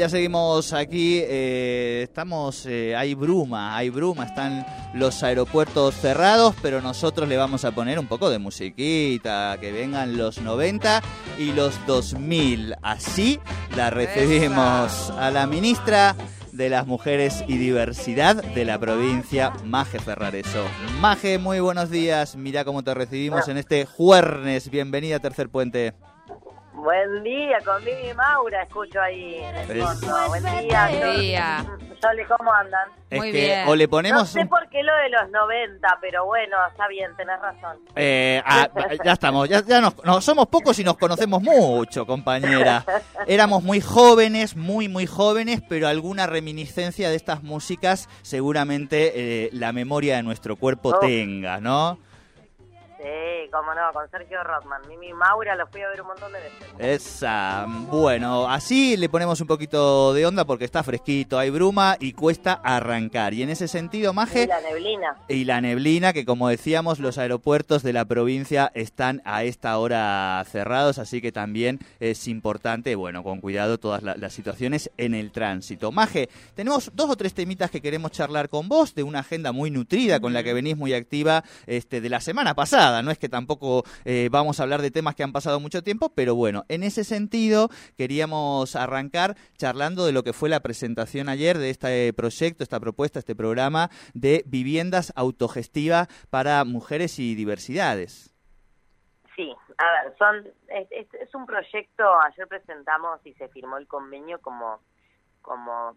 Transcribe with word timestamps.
Ya 0.00 0.08
seguimos 0.08 0.72
aquí. 0.72 1.20
eh, 1.22 2.00
estamos, 2.04 2.64
eh, 2.64 2.96
hay 2.96 3.12
bruma, 3.12 3.76
hay 3.76 3.90
bruma, 3.90 4.24
están 4.24 4.64
los 4.94 5.22
aeropuertos 5.22 5.94
cerrados, 5.94 6.54
pero 6.62 6.80
nosotros 6.80 7.28
le 7.28 7.36
vamos 7.36 7.66
a 7.66 7.72
poner 7.72 7.98
un 7.98 8.06
poco 8.06 8.30
de 8.30 8.38
musiquita, 8.38 9.58
que 9.60 9.72
vengan 9.72 10.16
los 10.16 10.40
90 10.40 11.02
y 11.38 11.52
los 11.52 11.74
2000. 11.86 12.76
Así 12.80 13.40
la 13.76 13.90
recibimos 13.90 15.10
a 15.18 15.30
la 15.30 15.46
ministra 15.46 16.16
de 16.50 16.70
las 16.70 16.86
Mujeres 16.86 17.44
y 17.46 17.58
Diversidad 17.58 18.42
de 18.42 18.64
la 18.64 18.78
provincia, 18.78 19.52
Maje 19.66 19.98
Ferrareso. 19.98 20.64
Maje, 20.98 21.36
muy 21.36 21.60
buenos 21.60 21.90
días. 21.90 22.36
Mira 22.36 22.64
cómo 22.64 22.82
te 22.82 22.94
recibimos 22.94 23.48
en 23.48 23.58
este 23.58 23.84
jueves. 23.84 24.70
Bienvenida 24.70 25.16
a 25.16 25.20
Tercer 25.20 25.50
Puente. 25.50 25.92
Buen 26.82 27.22
día, 27.22 27.58
con 27.64 27.84
Vivi 27.84 28.14
Maura, 28.14 28.62
escucho 28.62 29.00
ahí. 29.00 29.40
Buen 30.28 30.42
día. 30.66 30.88
Buen 30.88 31.20
día. 31.20 31.66
Sole, 32.00 32.24
¿cómo 32.26 32.50
andan? 32.54 32.88
Es 33.10 33.18
Muy 33.18 33.30
que 33.32 33.38
bien. 33.42 33.68
o 33.68 33.76
le 33.76 33.84
No 33.84 33.90
ponemos 33.90 34.28
sé 34.30 34.40
un 34.40 34.48
por 34.48 34.66
qué 34.70 34.82
lo 34.82 34.94
de 34.96 35.10
los 35.10 35.30
90, 35.30 35.98
pero 36.00 36.24
bueno, 36.24 36.56
está 36.70 36.88
bien, 36.88 37.10
tenés 37.16 37.38
razón. 37.40 37.76
Eh, 37.94 38.40
ah, 38.46 38.68
ya 39.04 39.12
estamos, 39.12 39.46
ya, 39.48 39.62
ya 39.62 39.82
nos, 39.82 40.02
no, 40.04 40.20
somos 40.22 40.46
pocos 40.46 40.78
y 40.78 40.84
nos 40.84 40.96
conocemos 40.96 41.42
mucho, 41.42 42.06
compañera. 42.06 42.84
Éramos 43.26 43.62
muy 43.62 43.82
jóvenes, 43.82 44.56
muy, 44.56 44.88
muy 44.88 45.06
jóvenes, 45.06 45.60
pero 45.68 45.88
alguna 45.88 46.26
reminiscencia 46.26 47.10
de 47.10 47.16
estas 47.16 47.42
músicas 47.42 48.08
seguramente 48.22 49.12
eh, 49.14 49.50
la 49.52 49.72
memoria 49.72 50.16
de 50.16 50.22
nuestro 50.22 50.56
cuerpo 50.56 50.92
Oh. 50.94 50.98
tenga, 51.00 51.60
¿no? 51.60 51.98
Sí, 53.02 53.48
cómo 53.50 53.72
no, 53.74 53.92
con 53.94 54.10
Sergio 54.10 54.42
Rothman. 54.44 54.82
Mimi 54.86 55.14
Maura 55.14 55.54
lo 55.56 55.66
fui 55.68 55.80
a 55.80 55.88
ver 55.88 56.02
un 56.02 56.08
montón 56.08 56.30
de 56.32 56.38
veces. 56.40 56.68
Esa, 56.78 57.64
bueno, 57.66 58.46
así 58.46 58.98
le 58.98 59.08
ponemos 59.08 59.40
un 59.40 59.46
poquito 59.46 60.12
de 60.12 60.26
onda 60.26 60.44
porque 60.44 60.66
está 60.66 60.82
fresquito, 60.82 61.38
hay 61.38 61.48
bruma 61.48 61.96
y 61.98 62.12
cuesta 62.12 62.60
arrancar. 62.62 63.32
Y 63.32 63.42
en 63.42 63.48
ese 63.48 63.68
sentido, 63.68 64.12
Y 64.12 64.14
Maje, 64.14 64.46
la 64.46 64.60
neblina. 64.60 65.16
y 65.28 65.44
la 65.46 65.62
neblina, 65.62 66.12
que 66.12 66.26
como 66.26 66.48
decíamos, 66.50 66.98
los 66.98 67.16
aeropuertos 67.16 67.82
de 67.82 67.94
la 67.94 68.04
provincia 68.04 68.70
están 68.74 69.22
a 69.24 69.44
esta 69.44 69.78
hora 69.78 70.44
cerrados, 70.50 70.98
así 70.98 71.22
que 71.22 71.32
también 71.32 71.78
es 72.00 72.28
importante, 72.28 72.96
bueno, 72.96 73.22
con 73.22 73.40
cuidado 73.40 73.78
todas 73.78 74.02
la- 74.02 74.16
las 74.16 74.34
situaciones 74.34 74.90
en 74.98 75.14
el 75.14 75.32
tránsito. 75.32 75.90
Maje, 75.90 76.28
tenemos 76.54 76.90
dos 76.94 77.08
o 77.08 77.16
tres 77.16 77.32
temitas 77.32 77.70
que 77.70 77.80
queremos 77.80 78.10
charlar 78.10 78.50
con 78.50 78.68
vos, 78.68 78.94
de 78.94 79.04
una 79.04 79.20
agenda 79.20 79.52
muy 79.52 79.70
nutrida 79.70 80.20
con 80.20 80.34
la 80.34 80.42
que 80.42 80.52
venís 80.52 80.76
muy 80.76 80.92
activa 80.92 81.44
este, 81.66 82.02
de 82.02 82.08
la 82.10 82.20
semana 82.20 82.52
pasada. 82.54 82.89
No 83.02 83.10
es 83.10 83.18
que 83.18 83.28
tampoco 83.28 83.84
eh, 84.04 84.28
vamos 84.30 84.58
a 84.60 84.64
hablar 84.64 84.82
de 84.82 84.90
temas 84.90 85.14
que 85.14 85.22
han 85.22 85.32
pasado 85.32 85.60
mucho 85.60 85.82
tiempo, 85.82 86.12
pero 86.14 86.34
bueno, 86.34 86.64
en 86.68 86.82
ese 86.82 87.04
sentido 87.04 87.68
queríamos 87.96 88.76
arrancar 88.76 89.36
charlando 89.56 90.04
de 90.06 90.12
lo 90.12 90.22
que 90.22 90.32
fue 90.32 90.48
la 90.48 90.60
presentación 90.60 91.28
ayer 91.28 91.56
de 91.58 91.70
este 91.70 92.12
proyecto, 92.12 92.62
esta 92.62 92.80
propuesta, 92.80 93.18
este 93.18 93.34
programa 93.36 93.90
de 94.14 94.42
viviendas 94.46 95.12
autogestivas 95.16 96.08
para 96.30 96.64
mujeres 96.64 97.18
y 97.18 97.34
diversidades. 97.34 98.34
Sí, 99.36 99.50
a 99.78 100.04
ver, 100.04 100.14
son 100.18 100.46
es, 100.68 100.88
es- 100.90 101.34
un 101.34 101.46
proyecto, 101.46 102.04
ayer 102.22 102.46
presentamos 102.48 103.24
y 103.24 103.32
se 103.34 103.48
firmó 103.48 103.78
el 103.78 103.86
convenio 103.86 104.38
como, 104.40 104.80
como 105.40 105.96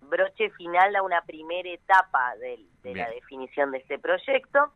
broche 0.00 0.50
final 0.50 0.96
a 0.96 1.02
una 1.02 1.20
primera 1.22 1.68
etapa 1.70 2.34
de, 2.36 2.58
la 2.94 3.08
definición 3.10 3.70
de 3.70 3.78
este 3.78 3.98
proyecto, 3.98 4.72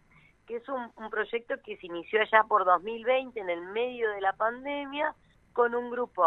que 0.46 0.56
es 0.56 0.68
un, 0.68 0.90
proyecto 1.10 1.54
que 1.64 1.76
se 1.76 1.86
inició 1.86 2.20
allá 2.20 2.44
por 2.44 2.64
2020 2.64 3.38
en 3.38 3.50
el 3.50 3.62
medio 3.62 4.10
de 4.10 4.20
la 4.20 4.32
pandemia 4.32 5.14
con 5.52 5.74
un 5.74 5.90
grupo 5.90 6.26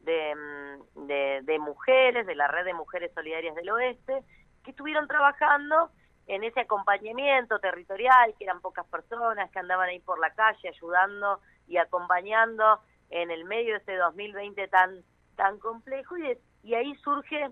de, 0.00 0.34
mm, 0.34 1.06
de, 1.06 1.40
de 1.42 1.58
mujeres, 1.58 2.26
de 2.26 2.34
la 2.34 2.48
red 2.48 2.64
de 2.64 2.74
mujeres 2.74 3.12
solidarias 3.14 3.54
del 3.54 3.70
oeste, 3.70 4.22
que 4.62 4.70
estuvieron 4.70 5.06
trabajando 5.08 5.90
en 6.26 6.42
ese 6.44 6.60
acompañamiento 6.60 7.58
territorial, 7.58 8.34
que 8.38 8.44
eran 8.44 8.60
pocas 8.60 8.86
personas, 8.86 9.50
que 9.50 9.58
andaban 9.58 9.88
ahí 9.88 10.00
por 10.00 10.18
la 10.18 10.30
calle 10.34 10.68
ayudando 10.68 11.40
y 11.68 11.76
acompañando 11.76 12.80
en 13.10 13.30
el 13.30 13.44
medio 13.44 13.74
de 13.74 13.80
ese 13.80 13.96
2020 13.96 14.68
tan 14.68 15.02
tan 15.36 15.58
complejo. 15.58 16.16
Y 16.62 16.74
ahí 16.74 16.94
surge, 16.96 17.50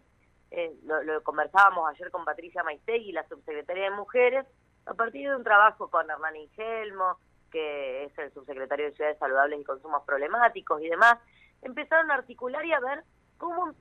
eh, 0.51 0.73
lo, 0.85 1.03
lo 1.03 1.23
conversábamos 1.23 1.89
ayer 1.91 2.11
con 2.11 2.25
Patricia 2.25 2.63
Maistegui, 2.63 3.13
la 3.13 3.27
subsecretaria 3.29 3.85
de 3.85 3.97
Mujeres, 3.97 4.47
a 4.87 4.95
partir 4.95 5.29
de 5.29 5.37
un 5.37 5.45
trabajo 5.45 5.89
con 5.89 6.11
Hernán 6.11 6.37
Ingelmo, 6.37 7.19
que 7.51 8.05
es 8.05 8.19
el 8.19 8.33
subsecretario 8.33 8.87
de 8.87 8.93
Ciudades 8.93 9.19
Saludables 9.19 9.61
y 9.61 9.65
Consumos 9.65 10.03
Problemáticos 10.05 10.81
y 10.83 10.89
demás, 10.89 11.19
empezaron 11.61 12.11
a 12.11 12.15
articular 12.15 12.65
y 12.65 12.73
a 12.73 12.81
ver 12.81 13.05
cómo 13.39 13.73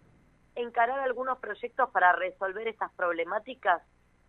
encarar 0.55 0.99
algunos 0.99 1.39
proyectos 1.39 1.89
para 1.91 2.13
resolver 2.13 2.67
estas 2.67 2.91
problemáticas 2.93 3.81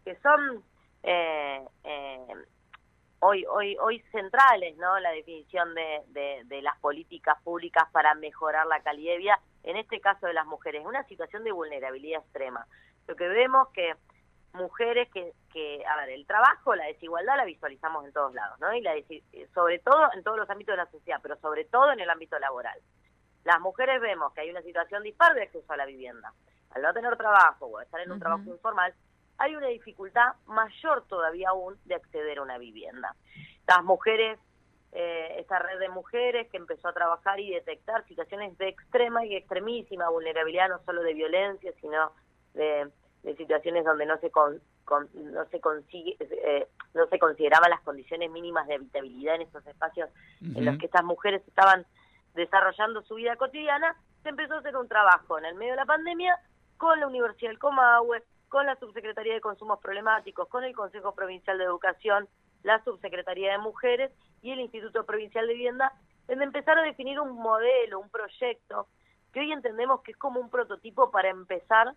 que 0.05 0.16
son 0.21 0.62
eh, 1.03 1.65
eh, 1.84 2.27
hoy 3.19 3.44
hoy 3.47 3.77
hoy 3.81 4.00
centrales 4.12 4.77
no 4.77 4.99
la 5.00 5.11
definición 5.11 5.75
de, 5.75 6.44
de, 6.44 6.62
las 6.62 6.78
políticas 6.78 7.41
públicas 7.43 7.88
para 7.91 8.15
mejorar 8.15 8.66
la 8.66 8.81
calidad 8.82 9.12
de 9.12 9.19
vida 9.19 9.41
en 9.65 9.77
este 9.77 10.00
caso 10.00 10.27
de 10.27 10.32
las 10.32 10.47
mujeres 10.47 10.87
una 10.87 11.03
situación 11.05 11.43
de 11.43 11.50
vulnerabilidad 11.50 12.21
extrema. 12.22 12.66
Lo 13.09 13.16
que 13.16 13.27
vemos 13.27 13.69
que 13.71 13.97
mujeres 14.55 15.09
que, 15.13 15.33
que 15.53 15.85
a 15.87 15.97
ver 15.97 16.11
el 16.11 16.27
trabajo 16.27 16.75
la 16.75 16.87
desigualdad 16.87 17.37
la 17.37 17.45
visualizamos 17.45 18.05
en 18.05 18.13
todos 18.13 18.35
lados 18.35 18.59
no 18.61 18.73
y 18.75 18.81
la 18.83 18.95
desi- 18.95 19.23
sobre 19.55 19.79
todo 19.79 20.11
en 20.15 20.23
todos 20.23 20.37
los 20.37 20.51
ámbitos 20.51 20.75
de 20.75 20.77
la 20.85 20.91
sociedad 20.91 21.21
pero 21.23 21.37
sobre 21.37 21.65
todo 21.65 21.93
en 21.93 22.01
el 22.01 22.11
ámbito 22.11 22.39
laboral 22.39 22.79
las 23.45 23.61
mujeres 23.61 24.01
vemos 24.01 24.33
que 24.33 24.43
hay 24.43 24.51
una 24.51 24.62
situación 24.62 25.03
dispar 25.03 25.35
de 25.35 25.43
acceso 25.43 25.73
a 25.73 25.77
la 25.77 25.85
vivienda. 25.85 26.33
Al 26.71 26.83
no 26.83 26.93
tener 26.93 27.17
trabajo 27.17 27.67
o 27.67 27.81
estar 27.81 28.01
en 28.01 28.12
un 28.12 28.21
trabajo 28.21 28.45
informal, 28.47 28.95
hay 29.39 29.57
una 29.57 29.67
dificultad 29.67 30.35
mayor 30.47 31.05
todavía 31.09 31.49
aún 31.49 31.77
de 31.85 31.97
acceder 31.97 32.39
a 32.39 32.43
una 32.43 32.59
vivienda. 32.59 33.17
Las 33.67 33.83
mujeres, 33.83 34.39
eh, 34.93 35.37
esta 35.39 35.59
red 35.59 35.81
de 35.81 35.89
mujeres 35.89 36.49
que 36.51 36.57
empezó 36.57 36.89
a 36.89 36.93
trabajar 36.93 37.41
y 37.41 37.51
detectar 37.51 38.07
situaciones 38.07 38.57
de 38.59 38.69
extrema 38.69 39.25
y 39.25 39.35
extremísima 39.35 40.09
vulnerabilidad, 40.09 40.69
no 40.69 40.79
solo 40.85 41.03
de 41.03 41.15
violencia, 41.15 41.73
sino 41.81 42.12
de, 42.55 42.89
de 43.22 43.37
situaciones 43.37 43.84
donde 43.84 44.05
no 44.06 44.19
se 44.19 44.31
con- 44.31 44.60
con- 44.84 45.09
no 45.15 45.44
se 45.47 45.60
consigue 45.60 46.16
eh, 46.21 46.66
no 46.94 47.06
se 47.06 47.19
consideraban 47.19 47.71
las 47.71 47.81
condiciones 47.83 48.31
mínimas 48.31 48.66
de 48.66 48.75
habitabilidad 48.75 49.37
en 49.37 49.43
esos 49.43 49.65
espacios 49.66 50.10
en 50.41 50.65
los 50.65 50.77
que 50.78 50.87
estas 50.87 51.05
mujeres 51.05 51.43
estaban 51.47 51.87
desarrollando 52.34 53.03
su 53.03 53.15
vida 53.16 53.37
cotidiana, 53.37 53.97
se 54.22 54.31
empezó 54.31 54.55
a 54.55 54.59
hacer 54.59 54.77
un 54.77 54.88
trabajo 54.88 55.38
en 55.38 55.44
el 55.44 55.55
medio 55.55 55.72
de 55.72 55.77
la 55.78 55.87
pandemia 55.87 56.37
con 56.77 56.99
la 56.99 57.06
Universidad 57.06 57.50
del 57.50 57.59
Comahue, 57.59 58.22
con 58.49 58.66
la 58.66 58.77
Subsecretaría 58.77 59.34
de 59.34 59.41
Consumos 59.41 59.78
Problemáticos, 59.81 60.49
con 60.49 60.65
el 60.65 60.75
Consejo 60.75 61.15
Provincial 61.15 61.59
de 61.59 61.65
Educación, 61.65 62.28
la 62.62 62.82
Subsecretaría 62.84 63.53
de 63.53 63.59
Mujeres 63.59 64.11
y 64.43 64.50
el 64.53 64.61
Instituto 64.61 65.05
Provincial 65.05 65.47
de 65.47 65.53
Vivienda, 65.55 65.93
donde 66.27 66.44
empezaron 66.44 66.84
a 66.84 66.87
definir 66.88 67.21
un 67.21 67.32
modelo, 67.37 68.00
un 68.00 68.08
proyecto, 68.11 68.88
que 69.32 69.41
hoy 69.41 69.52
entendemos 69.52 70.02
que 70.02 70.12
es 70.12 70.17
como 70.17 70.41
un 70.41 70.50
prototipo 70.50 71.11
para 71.11 71.29
empezar, 71.31 71.94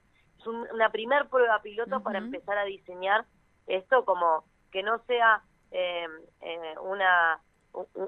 un- 0.48 0.68
una 0.74 0.90
primer 0.90 1.28
prueba 1.28 1.62
piloto 1.62 2.02
para 2.02 2.20
empezar 2.20 2.58
a 2.58 2.64
diseñar 2.66 3.26
esto 3.68 4.06
como 4.06 4.44
que 4.72 4.84
no 4.84 5.00
sea 5.06 5.42
eh, 5.72 6.08
eh, 6.42 6.76
una, 6.82 7.40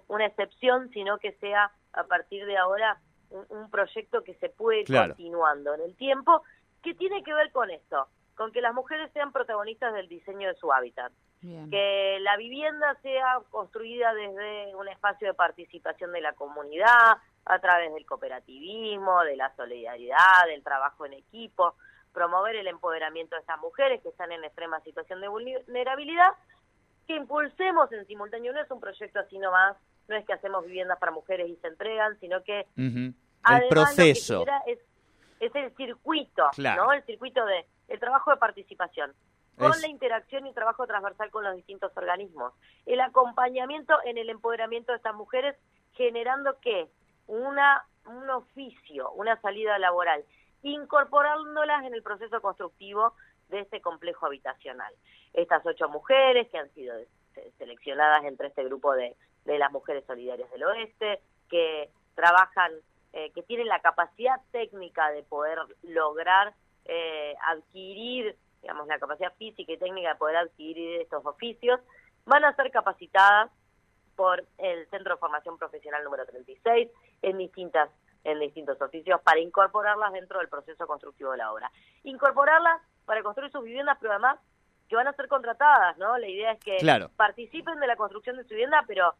una 0.07 0.25
excepción, 0.25 0.89
sino 0.91 1.17
que 1.17 1.33
sea 1.33 1.71
a 1.93 2.03
partir 2.05 2.45
de 2.45 2.57
ahora 2.57 2.99
un, 3.29 3.45
un 3.49 3.69
proyecto 3.69 4.23
que 4.23 4.35
se 4.35 4.49
puede 4.49 4.81
ir 4.81 4.85
Claro. 4.85 5.09
continuando 5.15 5.73
en 5.73 5.81
el 5.81 5.95
tiempo, 5.97 6.43
que 6.81 6.93
tiene 6.93 7.23
que 7.23 7.33
ver 7.33 7.51
con 7.51 7.69
esto, 7.69 8.07
con 8.35 8.51
que 8.53 8.61
las 8.61 8.73
mujeres 8.73 9.11
sean 9.11 9.31
protagonistas 9.33 9.93
del 9.93 10.07
diseño 10.07 10.47
de 10.47 10.55
su 10.55 10.71
hábitat, 10.71 11.11
Bien. 11.41 11.69
que 11.69 12.19
la 12.21 12.37
vivienda 12.37 12.95
sea 13.01 13.39
construida 13.49 14.13
desde 14.13 14.73
un 14.75 14.87
espacio 14.87 15.27
de 15.27 15.33
participación 15.33 16.11
de 16.13 16.21
la 16.21 16.33
comunidad, 16.33 17.17
a 17.49 17.59
través 17.59 17.93
del 17.93 18.05
cooperativismo, 18.05 19.23
de 19.23 19.35
la 19.37 19.53
solidaridad, 19.55 20.45
del 20.47 20.63
trabajo 20.63 21.05
en 21.05 21.13
equipo, 21.13 21.75
promover 22.17 22.55
el 22.55 22.65
empoderamiento 22.65 23.35
de 23.35 23.41
estas 23.41 23.59
mujeres 23.59 24.01
que 24.01 24.09
están 24.09 24.31
en 24.31 24.43
extrema 24.43 24.79
situación 24.81 25.21
de 25.21 25.27
vulnerabilidad, 25.27 26.31
que 27.05 27.15
impulsemos 27.15 27.91
en 27.91 28.07
simultáneo, 28.07 28.53
no 28.53 28.59
es 28.59 28.71
un 28.71 28.79
proyecto 28.79 29.19
así 29.19 29.37
nomás, 29.37 29.77
no 30.07 30.15
es 30.15 30.25
que 30.25 30.33
hacemos 30.33 30.65
viviendas 30.65 30.97
para 30.97 31.11
mujeres 31.11 31.47
y 31.47 31.55
se 31.57 31.67
entregan, 31.67 32.19
sino 32.19 32.41
que 32.43 32.65
Ujú. 32.75 33.13
Además, 33.43 33.69
proceso. 33.69 34.33
Lo 34.33 34.45
que 34.45 34.51
genera 34.51 34.63
es, 34.65 34.79
es 35.41 35.55
el 35.55 35.75
circuito, 35.75 36.49
Claro. 36.55 36.85
¿no? 36.85 36.93
El 36.93 37.03
circuito 37.05 37.45
de 37.45 37.67
el 37.87 37.99
trabajo 37.99 38.31
de 38.31 38.37
participación 38.37 39.13
con 39.55 39.69
Es- 39.71 39.81
la 39.81 39.87
interacción 39.87 40.47
y 40.47 40.53
trabajo 40.55 40.87
transversal 40.87 41.29
con 41.29 41.43
los 41.43 41.55
distintos 41.55 41.95
organismos. 41.95 42.51
El 42.87 42.99
acompañamiento 42.99 43.93
en 44.05 44.17
el 44.17 44.31
empoderamiento 44.31 44.91
de 44.91 44.95
estas 44.97 45.13
mujeres 45.13 45.55
generando 45.93 46.59
que 46.61 46.89
una 47.27 47.83
un 48.05 48.27
oficio, 48.29 49.11
una 49.11 49.39
salida 49.41 49.77
laboral, 49.77 50.23
incorporándolas 50.63 51.83
en 51.85 51.93
el 51.93 52.03
proceso 52.03 52.41
constructivo 52.41 53.13
de 53.49 53.61
este 53.61 53.81
complejo 53.81 54.25
habitacional. 54.25 54.93
Estas 55.33 55.65
ocho 55.65 55.87
mujeres 55.89 56.47
que 56.49 56.57
han 56.57 56.69
sido 56.73 56.95
se- 57.33 57.51
seleccionadas 57.57 58.23
entre 58.25 58.47
este 58.47 58.63
grupo 58.63 58.93
de, 58.93 59.15
de 59.45 59.57
las 59.57 59.71
mujeres 59.71 60.03
solidarias 60.05 60.49
del 60.51 60.63
oeste, 60.63 61.21
que 61.49 61.89
trabajan, 62.15 62.71
eh, 63.13 63.31
que 63.31 63.43
tienen 63.43 63.67
la 63.67 63.79
capacidad 63.79 64.41
técnica 64.51 65.09
de 65.11 65.23
poder 65.23 65.59
lograr 65.83 66.53
eh, 66.85 67.35
adquirir, 67.47 68.35
digamos, 68.61 68.87
la 68.87 68.99
capacidad 68.99 69.33
física 69.35 69.71
y 69.71 69.77
técnica 69.77 70.09
de 70.09 70.15
poder 70.15 70.37
adquirir 70.37 71.01
estos 71.01 71.25
oficios, 71.25 71.79
van 72.25 72.43
a 72.43 72.55
ser 72.55 72.71
capacitadas 72.71 73.51
por 74.15 74.43
el 74.57 74.89
Centro 74.89 75.13
de 75.13 75.19
Formación 75.19 75.57
Profesional 75.57 76.03
número 76.03 76.25
36 76.25 76.89
en 77.21 77.37
distintas 77.37 77.89
en 78.27 78.39
distintos 78.39 78.79
oficios 78.81 79.21
para 79.21 79.39
incorporarlas 79.39 80.11
dentro 80.11 80.39
del 80.39 80.49
proceso 80.49 80.85
constructivo 80.85 81.31
de 81.31 81.37
la 81.37 81.51
obra. 81.51 81.71
Incorporarlas 82.03 82.81
para 83.05 83.23
construir 83.23 83.51
sus 83.51 83.63
viviendas, 83.63 83.97
pero 84.01 84.11
además 84.11 84.37
que 84.89 84.95
van 84.95 85.07
a 85.07 85.13
ser 85.13 85.27
contratadas, 85.27 85.97
¿no? 85.97 86.17
La 86.17 86.27
idea 86.27 86.51
es 86.51 86.59
que 86.59 86.77
Claro. 86.77 87.09
participen 87.15 87.79
de 87.79 87.87
la 87.87 87.95
construcción 87.95 88.37
de 88.37 88.43
su 88.43 88.49
vivienda, 88.49 88.83
pero 88.87 89.15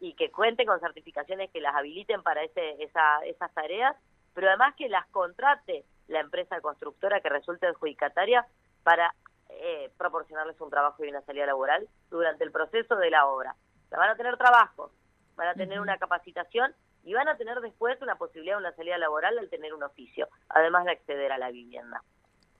y 0.00 0.12
que 0.12 0.30
cuenten 0.30 0.66
con 0.66 0.78
certificaciones 0.78 1.50
que 1.50 1.60
las 1.60 1.74
habiliten 1.74 2.22
para 2.22 2.42
ese, 2.42 2.82
esa, 2.82 3.20
esas 3.24 3.50
tareas, 3.54 3.96
pero 4.34 4.48
además 4.48 4.74
que 4.76 4.90
las 4.90 5.06
contrate 5.06 5.86
la 6.06 6.20
empresa 6.20 6.60
constructora 6.60 7.22
que 7.22 7.30
resulte 7.30 7.66
adjudicataria 7.66 8.46
para 8.82 9.14
eh, 9.48 9.90
proporcionarles 9.96 10.60
un 10.60 10.68
trabajo 10.68 11.02
y 11.02 11.08
una 11.08 11.22
salida 11.22 11.46
laboral 11.46 11.88
durante 12.10 12.44
el 12.44 12.52
proceso 12.52 12.94
de 12.96 13.08
la 13.10 13.26
obra. 13.26 13.54
O 13.86 13.88
sea, 13.88 13.98
van 13.98 14.10
a 14.10 14.16
tener 14.16 14.36
trabajo, 14.36 14.90
van 15.36 15.48
a 15.48 15.54
tener 15.54 15.80
una 15.80 15.96
capacitación 15.96 16.74
y 17.04 17.14
van 17.14 17.28
a 17.28 17.36
tener 17.36 17.60
después 17.60 18.00
una 18.02 18.16
posibilidad 18.16 18.56
de 18.56 18.60
una 18.66 18.72
salida 18.72 18.98
laboral 18.98 19.38
al 19.38 19.48
tener 19.48 19.72
un 19.74 19.82
oficio, 19.82 20.28
además 20.48 20.84
de 20.84 20.92
acceder 20.92 21.32
a 21.32 21.38
la 21.38 21.50
vivienda. 21.50 22.02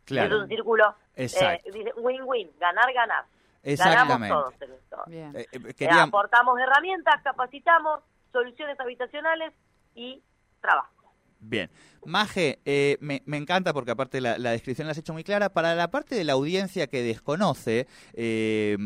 Claro. 0.04 0.36
Es 0.36 0.42
un 0.42 0.48
círculo 0.48 0.94
Exacto. 1.16 1.68
eh, 1.68 1.72
dice, 1.72 1.92
win-win, 1.96 2.50
ganar-ganar. 2.58 3.24
Ganamos 3.62 3.80
Exactamente. 3.80 4.34
todos 4.34 4.62
en 4.62 4.72
esto. 4.72 5.02
Bien. 5.06 5.36
Eh, 5.36 5.40
eh, 5.52 5.58
Eh, 5.68 5.74
quería- 5.74 6.02
aportamos 6.04 6.58
herramientas, 6.58 7.22
capacitamos, 7.22 8.00
soluciones 8.32 8.80
habitacionales 8.80 9.52
y 9.94 10.22
trabajo. 10.60 10.90
Bien. 11.40 11.70
Maje, 12.04 12.60
eh, 12.64 12.96
me, 13.00 13.22
encanta 13.36 13.72
porque 13.74 13.90
aparte 13.90 14.20
la, 14.20 14.36
descripción 14.38 14.86
la 14.86 14.92
has 14.92 14.98
hecho 14.98 15.12
muy 15.12 15.24
clara. 15.24 15.52
Para 15.52 15.74
la 15.74 15.90
parte 15.90 16.14
de 16.14 16.24
la 16.24 16.34
audiencia 16.34 16.86
que 16.86 17.02
desconoce, 17.02 17.86
eh, 18.14 18.76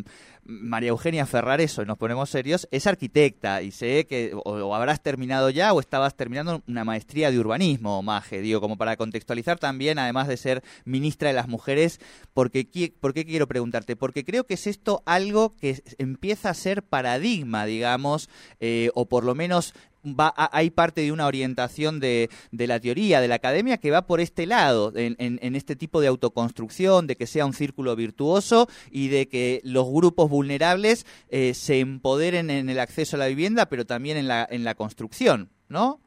María 0.44 0.90
Eugenia 0.90 1.24
Ferrareso, 1.26 1.82
y 1.82 1.86
nos 1.86 1.96
ponemos 1.96 2.28
serios, 2.30 2.68
es 2.70 2.86
arquitecta 2.86 3.62
y 3.62 3.70
sé 3.70 4.06
que 4.06 4.32
o, 4.34 4.74
habrás 4.74 5.00
terminado 5.02 5.50
ya 5.50 5.72
o 5.72 5.80
estabas 5.80 6.16
terminando 6.16 6.62
una 6.66 6.84
maestría 6.84 7.30
de 7.30 7.38
urbanismo, 7.38 8.02
Maje, 8.02 8.40
digo, 8.40 8.60
como 8.60 8.76
para 8.76 8.96
contextualizar 8.96 9.58
también, 9.58 9.98
además 9.98 10.28
de 10.28 10.36
ser 10.36 10.62
ministra 10.84 11.28
de 11.28 11.34
las 11.34 11.48
mujeres, 11.48 12.00
porque, 12.34 12.92
¿por 13.00 13.14
qué 13.14 13.24
quiero 13.24 13.46
preguntarte? 13.46 13.96
Porque 13.96 14.24
creo 14.24 14.44
que 14.44 14.54
es 14.54 14.66
esto 14.66 15.02
algo 15.06 15.56
que 15.56 15.82
empieza 15.98 16.50
a 16.50 16.54
ser 16.54 16.82
paradigma, 16.82 17.64
digamos, 17.64 18.28
eh, 18.60 18.90
o 18.94 19.06
por 19.06 19.24
lo 19.24 19.34
menos 19.34 19.72
va 20.04 20.32
hay 20.52 20.70
parte 20.70 21.00
de 21.00 21.12
una 21.12 21.26
orientación 21.26 22.00
de, 22.00 22.28
la 22.52 22.78
teoría, 22.80 23.20
de 23.20 23.28
la 23.28 23.36
academia, 23.36 23.78
que 23.78 23.90
va 23.90 24.06
por 24.06 24.20
este 24.20 24.46
lado, 24.46 24.92
en, 24.96 25.16
en- 25.18 25.38
en 25.42 25.56
este 25.56 25.76
tipo 25.76 26.00
de 26.00 26.08
autoconstrucción, 26.08 27.06
de 27.06 27.16
que 27.16 27.26
sea 27.26 27.46
un 27.46 27.54
círculo 27.54 27.96
virtuoso 27.96 28.68
y 28.90 29.08
de 29.08 29.28
que 29.28 29.60
los 29.64 29.88
grupos 29.90 30.28
vulnerables 30.30 31.06
eh, 31.30 31.54
se 31.54 31.80
empoderen 31.80 32.50
en 32.50 32.68
el 32.68 32.78
acceso 32.80 33.16
a 33.16 33.18
la 33.18 33.26
vivienda, 33.26 33.66
pero 33.68 33.84
también 33.86 34.16
en 34.16 34.28
la, 34.28 34.46
en 34.50 34.64
la 34.64 34.74
construcción, 34.74 35.50
¿no? 35.68 36.00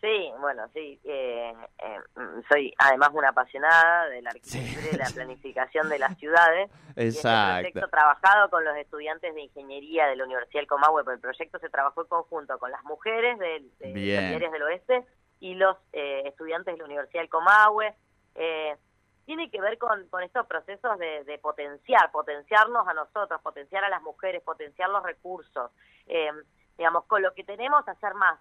Sí, 0.00 0.32
bueno, 0.40 0.66
sí. 0.72 0.98
eh, 1.04 1.52
eh, 1.78 1.98
mm, 2.16 2.40
soy 2.50 2.72
además 2.78 3.10
una 3.12 3.28
apasionada 3.30 4.08
de 4.08 4.22
la 4.22 4.30
arquitectura 4.30 4.80
y 4.86 4.92
de 4.92 4.96
la 4.98 5.10
planificación 5.14 5.88
de 5.90 5.98
las 5.98 6.16
ciudades. 6.18 6.70
Y 6.96 7.08
este 7.08 7.18
Exacto. 7.18 7.60
proyecto 7.60 7.88
trabajado 7.88 8.48
con 8.48 8.64
los 8.64 8.76
estudiantes 8.76 9.34
de 9.34 9.42
ingeniería 9.42 10.06
de 10.06 10.16
la 10.16 10.24
Universidad 10.24 10.60
del 10.60 10.68
Comahue, 10.68 11.04
pero 11.04 11.14
el 11.16 11.20
proyecto 11.20 11.58
se 11.58 11.68
trabajó 11.68 12.02
en 12.02 12.08
conjunto 12.08 12.58
con 12.58 12.70
las 12.70 12.82
mujeres 12.84 13.38
de, 13.38 13.62
Bien. 13.92 14.20
solidarias 14.20 14.52
del 14.52 14.62
oeste 14.62 15.04
y 15.38 15.54
los 15.54 15.76
eh, 15.92 16.22
estudiantes 16.26 16.72
de 16.74 16.78
la 16.78 16.84
Universidad 16.84 17.20
del 17.22 17.30
Comahue. 17.30 17.94
Eh, 18.36 18.76
tiene 19.26 19.50
que 19.50 19.60
ver 19.60 19.76
con, 19.76 20.08
con 20.08 20.22
estos 20.22 20.46
procesos 20.46 20.98
de, 20.98 21.24
de 21.24 21.38
potenciar, 21.38 22.10
potenciarnos 22.10 22.88
a 22.88 22.94
nosotros, 22.94 23.40
potenciar 23.42 23.84
a 23.84 23.90
las 23.90 24.02
mujeres, 24.02 24.42
potenciar 24.42 24.88
los 24.88 25.02
recursos. 25.02 25.70
Eh, 26.06 26.30
digamos, 26.78 27.04
con 27.04 27.20
lo 27.20 27.34
que 27.34 27.44
tenemos, 27.44 27.86
hacer 27.86 28.14
más. 28.14 28.40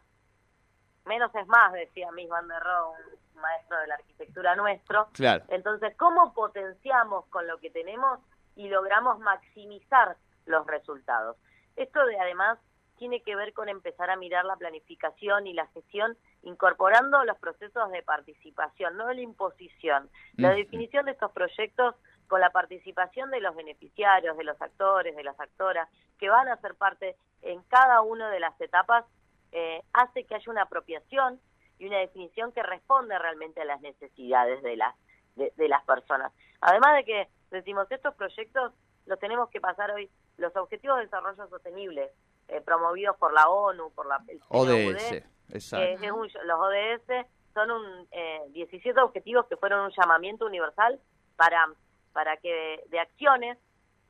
Menos 1.06 1.34
es 1.36 1.48
más, 1.48 1.74
decía 1.74 2.12
Miss 2.12 2.30
Van 2.30 2.48
der 2.48 2.62
Rohe, 2.62 2.98
un 3.36 3.42
maestro 3.42 3.80
de 3.80 3.88
la 3.88 3.96
arquitectura 3.96 4.56
nuestro. 4.56 5.08
Claro. 5.14 5.44
Entonces, 5.50 5.96
¿cómo 5.98 6.34
potenciamos 6.34 7.26
con 7.28 7.48
lo 7.48 7.58
que 7.60 7.70
tenemos 7.70 8.20
y 8.56 8.70
logramos 8.70 9.20
maximizar 9.20 10.18
los 10.46 10.66
resultados? 10.68 11.38
Esto 11.76 12.06
de 12.06 12.20
además 12.20 12.60
tiene 12.98 13.22
que 13.22 13.36
ver 13.36 13.54
con 13.54 13.70
empezar 13.70 14.10
a 14.10 14.18
mirar 14.18 14.44
la 14.44 14.58
planificación 14.58 15.48
y 15.48 15.54
la 15.54 15.66
gestión 15.68 16.18
incorporando 16.44 17.24
los 17.24 17.38
procesos 17.38 17.90
de 17.92 18.04
participación, 18.04 18.98
no 18.98 19.12
la 19.12 19.22
imposición. 19.22 20.10
La 20.36 20.52
definición 20.52 21.06
de 21.06 21.12
estos 21.12 21.32
proyectos 21.32 21.96
con 22.28 22.42
la 22.42 22.50
participación 22.50 23.32
de 23.32 23.40
los 23.40 23.56
beneficiarios, 23.56 24.38
de 24.38 24.44
los 24.44 24.62
actores, 24.62 25.16
de 25.16 25.24
las 25.24 25.40
actoras, 25.40 25.90
que 26.20 26.30
van 26.30 26.50
a 26.50 26.58
ser 26.58 26.76
parte 26.76 27.16
en 27.42 27.62
cada 27.64 28.02
una 28.02 28.30
de 28.30 28.42
las 28.42 28.60
etapas, 28.60 29.06
eh, 29.52 29.82
hace 29.94 30.24
que 30.26 30.36
haya 30.36 30.52
una 30.52 30.64
apropiación 30.64 31.40
y 31.78 31.88
una 31.88 31.98
definición 32.00 32.52
que 32.52 32.62
responde 32.64 33.18
realmente 33.18 33.62
a 33.62 33.66
las 33.66 33.82
necesidades 33.82 34.62
de 34.64 34.76
las 34.78 34.96
de, 35.36 35.54
de 35.56 35.70
las 35.70 35.84
personas. 35.86 36.34
Además 36.60 36.96
de 36.98 37.06
que 37.06 37.28
decimos 37.52 37.88
estos 37.92 38.14
proyectos 38.16 38.74
los 39.06 39.18
tenemos 39.20 39.50
que 39.50 39.62
pasar 39.62 39.90
hoy 39.92 40.10
los 40.38 40.54
objetivos 40.58 40.98
de 40.98 41.04
desarrollo 41.06 41.48
sostenible 41.48 42.12
eh, 42.50 42.62
promovidos 42.62 43.16
por 43.18 43.32
la 43.34 43.48
ONU, 43.48 43.92
por 43.92 44.06
la 44.08 44.22
el 44.28 44.42
ODS, 44.50 45.10
CNUD, 45.10 45.56
exacto. 45.56 46.00
que 46.00 46.06
es 46.06 46.12
un- 46.12 46.30
los 46.46 46.60
ODS 46.60 47.26
son 47.54 47.72
un, 47.72 48.08
eh, 48.12 48.42
17 48.50 49.00
objetivos 49.02 49.46
que 49.48 49.56
fueron 49.58 49.86
un 49.86 49.92
llamamiento 49.98 50.46
universal 50.46 51.00
para, 51.38 51.68
para 52.14 52.38
que 52.38 52.84
de 52.88 53.00
acciones 53.00 53.58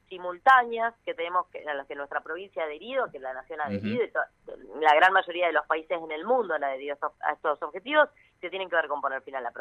simultáneas 0.10 0.94
que 1.06 1.14
tenemos 1.14 1.48
que, 1.48 1.68
a 1.68 1.74
las 1.74 1.88
que 1.88 1.96
nuestra 1.96 2.22
provincia 2.22 2.64
ha 2.64 2.66
adherido, 2.66 3.10
que 3.12 3.20
la 3.20 3.34
nación 3.34 3.62
ha 3.62 3.66
adherido, 3.66 4.04
y 4.04 4.80
la 4.82 4.96
gran 4.96 5.14
mayoría 5.14 5.48
de 5.48 5.54
los 5.54 5.66
países 5.68 5.98
en 6.02 6.12
el 6.12 6.26
mundo 6.26 6.56
han 6.56 6.64
adherido 6.64 6.98
a 7.22 7.32
estos, 7.34 7.62
objetivos, 7.62 8.10
que 8.42 8.50
tienen 8.50 8.70
que 8.70 8.76
ver 8.76 8.88
con 8.88 9.02
poner 9.02 9.22
fin 9.22 9.36
a 9.36 9.42
la, 9.42 9.54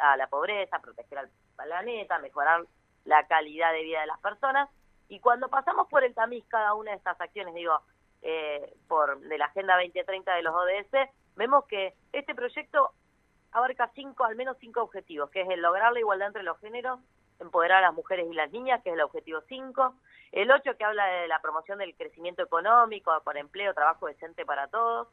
a 0.00 0.16
la 0.16 0.26
pobreza, 0.26 0.78
proteger 0.80 1.18
al 1.18 1.30
planeta, 1.56 2.18
mejorar 2.18 2.64
la 3.04 3.26
calidad 3.26 3.72
de 3.72 3.82
vida 3.82 4.00
de 4.00 4.06
las 4.06 4.18
personas. 4.20 4.68
Y 5.08 5.20
cuando 5.20 5.48
pasamos 5.48 5.88
por 5.88 6.04
el 6.04 6.14
tamiz 6.14 6.44
cada 6.48 6.74
una 6.74 6.90
de 6.90 6.96
estas 6.96 7.20
acciones, 7.20 7.54
digo, 7.54 7.80
eh, 8.22 8.74
por 8.88 9.20
de 9.20 9.38
la 9.38 9.46
Agenda 9.46 9.76
2030 9.76 10.34
de 10.34 10.42
los 10.42 10.54
ODS, 10.54 11.10
vemos 11.36 11.66
que 11.66 11.94
este 12.12 12.34
proyecto 12.34 12.92
abarca 13.52 13.90
cinco, 13.94 14.24
al 14.24 14.34
menos 14.34 14.56
cinco 14.60 14.82
objetivos, 14.82 15.30
que 15.30 15.42
es 15.42 15.48
el 15.48 15.60
lograr 15.60 15.92
la 15.92 16.00
igualdad 16.00 16.28
entre 16.28 16.42
los 16.42 16.58
géneros, 16.58 17.00
empoderar 17.44 17.78
a 17.78 17.88
las 17.88 17.94
mujeres 17.94 18.26
y 18.30 18.34
las 18.34 18.50
niñas, 18.50 18.82
que 18.82 18.90
es 18.90 18.94
el 18.94 19.02
objetivo 19.02 19.40
5, 19.48 19.94
el 20.32 20.50
8 20.50 20.76
que 20.76 20.84
habla 20.84 21.06
de 21.06 21.28
la 21.28 21.40
promoción 21.40 21.78
del 21.78 21.94
crecimiento 21.94 22.42
económico, 22.42 23.12
por 23.24 23.36
empleo, 23.36 23.74
trabajo 23.74 24.06
decente 24.06 24.44
para 24.44 24.68
todos, 24.68 25.08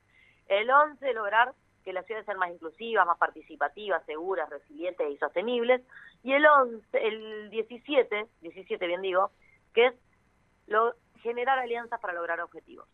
el 0.47 0.69
11 0.69 1.13
lograr 1.13 1.53
que 1.83 1.93
las 1.93 2.05
ciudades 2.05 2.25
sean 2.25 2.37
más 2.37 2.51
inclusivas, 2.51 3.05
más 3.05 3.17
participativas, 3.17 4.05
seguras, 4.05 4.49
resilientes 4.49 5.09
y 5.09 5.17
sostenibles, 5.17 5.81
y 6.23 6.33
el 6.33 6.45
11, 6.45 7.07
el 7.07 7.49
17, 7.49 8.27
17 8.41 8.87
bien 8.87 9.01
digo, 9.01 9.31
que 9.73 9.87
es 9.87 9.93
lo, 10.67 10.93
generar 11.21 11.59
alianzas 11.59 11.99
para 11.99 12.13
lograr 12.13 12.39
objetivos. 12.41 12.87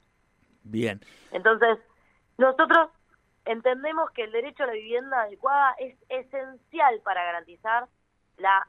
Bien. 0.63 1.01
Entonces, 1.31 1.79
nosotros 2.37 2.89
entendemos 3.45 4.11
que 4.11 4.23
el 4.23 4.31
derecho 4.31 4.63
a 4.63 4.67
la 4.67 4.73
vivienda 4.73 5.21
adecuada 5.21 5.75
es 5.79 5.97
esencial 6.09 7.01
para 7.03 7.23
garantizar 7.23 7.87
la 8.37 8.67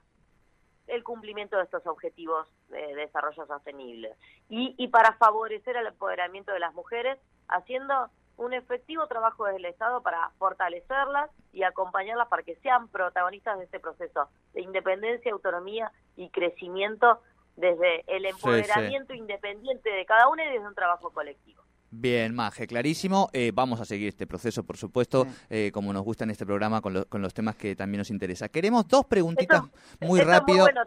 el 0.88 1.04
cumplimiento 1.04 1.56
de 1.56 1.64
estos 1.64 1.86
objetivos 1.86 2.48
de 2.68 2.94
desarrollo 2.94 3.46
sostenible 3.46 4.14
y, 4.48 4.74
y 4.78 4.88
para 4.88 5.12
favorecer 5.14 5.76
el 5.76 5.86
empoderamiento 5.86 6.52
de 6.52 6.60
las 6.60 6.74
mujeres, 6.74 7.18
haciendo 7.48 8.10
un 8.38 8.54
efectivo 8.54 9.06
trabajo 9.06 9.44
desde 9.44 9.58
el 9.58 9.64
Estado 9.66 10.00
para 10.02 10.30
fortalecerlas 10.38 11.30
y 11.52 11.64
acompañarlas 11.64 12.28
para 12.28 12.44
que 12.44 12.56
sean 12.56 12.88
protagonistas 12.88 13.58
de 13.58 13.64
este 13.64 13.80
proceso 13.80 14.28
de 14.54 14.62
independencia, 14.62 15.32
autonomía 15.32 15.92
y 16.16 16.30
crecimiento 16.30 17.20
desde 17.56 18.04
el 18.06 18.24
empoderamiento 18.24 19.12
independiente 19.12 19.90
de 19.90 20.06
cada 20.06 20.28
una 20.28 20.44
y 20.44 20.52
desde 20.52 20.66
un 20.66 20.74
trabajo 20.74 21.10
colectivo. 21.10 21.62
Bien, 21.90 22.34
Maje, 22.34 22.66
clarísimo. 22.66 23.30
Eh, 23.32 23.50
vamos 23.54 23.80
a 23.80 23.84
seguir 23.84 24.08
este 24.08 24.26
proceso, 24.26 24.62
por 24.62 24.76
supuesto, 24.76 25.26
eh, 25.48 25.70
como 25.72 25.92
nos 25.92 26.04
gusta 26.04 26.24
en 26.24 26.30
este 26.30 26.44
programa, 26.44 26.80
con, 26.80 27.04
con, 27.04 27.22
los 27.22 27.32
temas 27.32 27.56
que 27.56 27.74
también 27.74 27.98
nos 27.98 28.10
interesa. 28.10 28.48
Queremos 28.48 28.86
dos 28.86 29.06
preguntitas 29.06 29.62
muy 30.00 30.20
rápido. 30.20 30.64
bueno, 30.64 30.82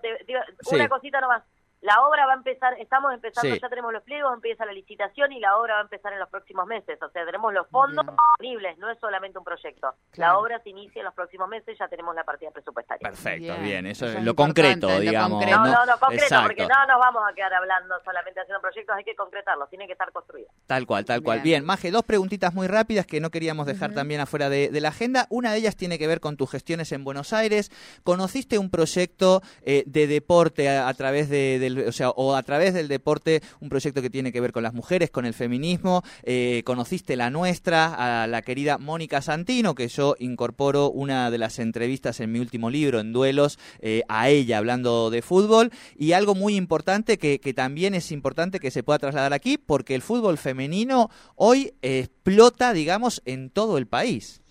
una 0.71 0.89
cosita 0.89 1.19
nomás. 1.21 1.43
La 1.81 2.01
obra 2.07 2.27
va 2.27 2.33
a 2.33 2.35
empezar, 2.35 2.75
estamos 2.79 3.11
empezando, 3.11 3.55
ya 3.55 3.69
tenemos 3.69 3.91
los 3.91 4.03
pliegos, 4.03 4.31
empieza 4.33 4.65
la 4.65 4.71
licitación 4.71 5.31
y 5.31 5.39
la 5.39 5.57
obra 5.57 5.73
va 5.73 5.79
a 5.79 5.83
empezar 5.83 6.13
en 6.13 6.19
los 6.19 6.29
próximos 6.29 6.67
meses. 6.67 7.01
O 7.01 7.09
sea, 7.09 7.25
tenemos 7.25 7.51
los 7.53 7.67
fondos 7.69 8.05
disponibles, 8.05 8.77
no 8.77 8.91
es 8.91 8.99
solamente 8.99 9.39
un 9.39 9.43
proyecto. 9.43 9.95
La 10.13 10.37
obra 10.37 10.59
se 10.61 10.69
inicia 10.69 10.99
en 10.99 11.05
los 11.05 11.15
próximos 11.15 11.49
meses, 11.49 11.75
ya 11.79 11.87
tenemos 11.87 12.13
la 12.13 12.23
partida 12.23 12.51
presupuestaria. 12.51 13.09
Perfecto, 13.09 13.55
bien, 13.61 13.87
eso, 13.87 14.05
es 14.05 14.23
lo 14.23 14.35
concreto, 14.35 14.99
digamos. 14.99 15.43
No, 15.43 15.65
no, 15.65 15.85
no, 15.85 15.97
concreto, 15.99 16.35
porque 16.43 16.67
no 16.67 16.85
nos 16.85 16.99
vamos 16.99 17.23
a 17.27 17.33
quedar 17.33 17.53
hablando 17.53 17.95
solamente 18.05 18.39
haciendo 18.39 18.61
proyectos, 18.61 18.95
hay 18.95 19.03
que 19.03 19.15
concretarlos, 19.15 19.67
tiene 19.69 19.87
que 19.87 19.93
estar 19.93 20.11
construido. 20.11 20.49
Tal 20.67 20.85
cual, 20.85 21.05
tal 21.05 21.23
cual. 21.23 21.41
Bien, 21.41 21.65
Maje, 21.65 21.89
dos 21.89 22.03
preguntitas 22.03 22.53
muy 22.53 22.67
rápidas 22.67 23.07
que 23.07 23.19
no 23.19 23.31
queríamos 23.31 23.65
dejar 23.65 23.93
también 23.93 24.21
afuera 24.21 24.49
de, 24.49 24.69
la 24.81 24.89
agenda. 24.89 25.25
Una 25.29 25.51
de 25.51 25.57
ellas 25.57 25.75
tiene 25.75 25.97
que 25.97 26.07
ver 26.07 26.19
con 26.19 26.37
tus 26.37 26.51
gestiones 26.51 26.91
en 26.91 27.03
Buenos 27.03 27.33
Aires. 27.33 27.71
¿Conociste 28.03 28.57
un 28.57 28.69
proyecto 28.69 29.41
eh, 29.63 29.83
de 29.85 30.07
deporte 30.07 30.69
a, 30.69 30.93
través 30.93 31.29
de, 31.29 31.70
o 31.79 31.91
sea, 31.91 32.09
o 32.09 32.35
a 32.35 32.43
través 32.43 32.73
del 32.73 32.87
deporte, 32.87 33.41
un 33.59 33.69
proyecto 33.69 34.01
que 34.01 34.09
tiene 34.09 34.31
que 34.31 34.41
ver 34.41 34.51
con 34.51 34.63
las 34.63 34.73
mujeres, 34.73 35.11
con 35.11 35.25
el 35.25 35.33
feminismo. 35.33 36.03
Eh, 36.23 36.63
conociste 36.65 37.15
la 37.15 37.29
nuestra, 37.29 38.23
a 38.23 38.27
la 38.27 38.41
querida 38.41 38.77
Mónica 38.77 39.21
Santino, 39.21 39.75
que 39.75 39.87
yo 39.87 40.15
incorporo 40.19 40.89
una 40.89 41.31
de 41.31 41.37
las 41.37 41.59
entrevistas 41.59 42.19
en 42.19 42.31
mi 42.31 42.39
último 42.39 42.69
libro, 42.69 42.99
en 42.99 43.13
Duelos, 43.13 43.59
eh, 43.79 44.03
a 44.07 44.29
ella 44.29 44.57
hablando 44.57 45.09
de 45.09 45.21
fútbol. 45.21 45.71
Y 45.95 46.13
algo 46.13 46.35
muy 46.35 46.55
importante 46.55 47.17
que, 47.17 47.39
también 47.51 47.93
es 47.95 48.11
importante 48.11 48.59
que 48.59 48.71
se 48.71 48.83
pueda 48.83 48.99
trasladar 48.99 49.33
aquí, 49.33 49.57
porque 49.57 49.93
el 49.95 50.01
fútbol 50.01 50.37
femenino 50.37 51.09
hoy 51.35 51.73
explota, 51.81 52.71
digamos, 52.71 53.21
en 53.25 53.49
todo 53.49 53.77
el 53.77 53.87
país. 53.87 54.41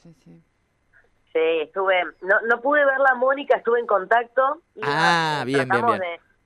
Sí, 1.32 1.38
estuve, 1.62 1.94
no, 2.22 2.40
no 2.48 2.60
pude 2.60 2.84
verla 2.84 3.14
Mónica, 3.14 3.56
estuve 3.56 3.80
en 3.80 3.86
contacto. 3.86 4.62
Y 4.74 4.80
ah, 4.82 5.44
bien, 5.46 5.68
bien, 5.68 5.86
bien 5.86 6.00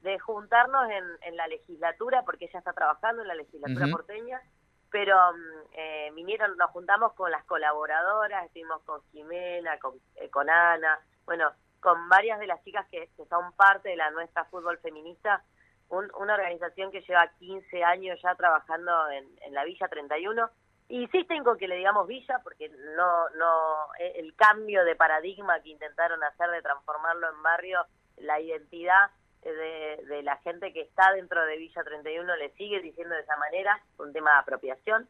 de 0.05 0.19
juntarnos 0.19 0.91
en, 0.91 1.05
en, 1.23 1.37
la 1.37 1.49
legislatura, 1.49 2.23
porque 2.25 2.45
ella 2.45 2.59
está 2.59 2.75
trabajando 2.75 3.23
en 3.23 3.29
la 3.29 3.35
legislatura 3.35 3.87
porteña, 3.91 4.41
pero 4.91 5.17
mm, 5.17 5.73
eh, 5.73 6.13
vinieron, 6.15 6.57
nos 6.59 6.71
juntamos 6.73 7.15
con 7.15 7.31
las 7.31 7.43
colaboradoras, 7.45 8.45
estuvimos 8.45 8.83
con 8.83 9.01
Jimena, 9.11 9.79
con, 9.79 9.95
eh, 10.17 10.29
con 10.29 10.51
Ana, 10.51 11.01
bueno, 11.25 11.51
con 11.81 12.07
varias 12.11 12.39
de 12.39 12.47
las 12.47 12.63
chicas 12.65 12.87
que, 12.91 13.09
son 13.31 13.53
parte 13.55 13.89
de 13.89 13.97
la 13.97 14.11
nuestra 14.11 14.45
fútbol 14.45 14.79
feminista, 14.79 15.43
una 15.89 16.35
organización 16.35 16.91
que 16.91 17.03
lleva 17.03 17.31
15 17.39 17.83
años 17.85 18.21
ya 18.23 18.35
trabajando 18.35 19.11
en, 19.11 19.25
en 19.43 19.55
la 19.55 19.65
Villa 19.65 19.89
31. 19.89 20.51
Insisten 20.89 21.45
que 21.59 21.69
le 21.69 21.77
digamos 21.77 22.07
villa 22.07 22.41
porque 22.43 22.69
no, 22.69 23.29
no, 23.31 23.95
eh, 23.99 24.13
el 24.17 24.35
cambio 24.35 24.85
de 24.85 24.97
paradigma 24.97 25.61
que 25.61 25.71
intentaron 25.71 26.23
hacer 26.25 26.51
de 26.51 26.63
transformarlo 26.63 27.31
en 27.31 27.43
barrio, 27.43 27.87
la 28.19 28.41
identidad 28.41 29.11
de, 29.51 30.23
la 30.23 30.37
gente 30.39 30.73
que 30.73 30.83
está 30.83 31.13
dentro 31.13 31.45
de 31.45 31.57
Villa 31.59 31.83
31 31.85 32.37
le 32.37 32.51
sigue 32.51 32.81
diciendo 32.81 33.15
de 33.15 33.21
esa 33.21 33.37
manera, 33.37 33.79
un 33.99 34.13
tema 34.13 34.33
de 34.33 34.39
apropiación. 34.39 35.09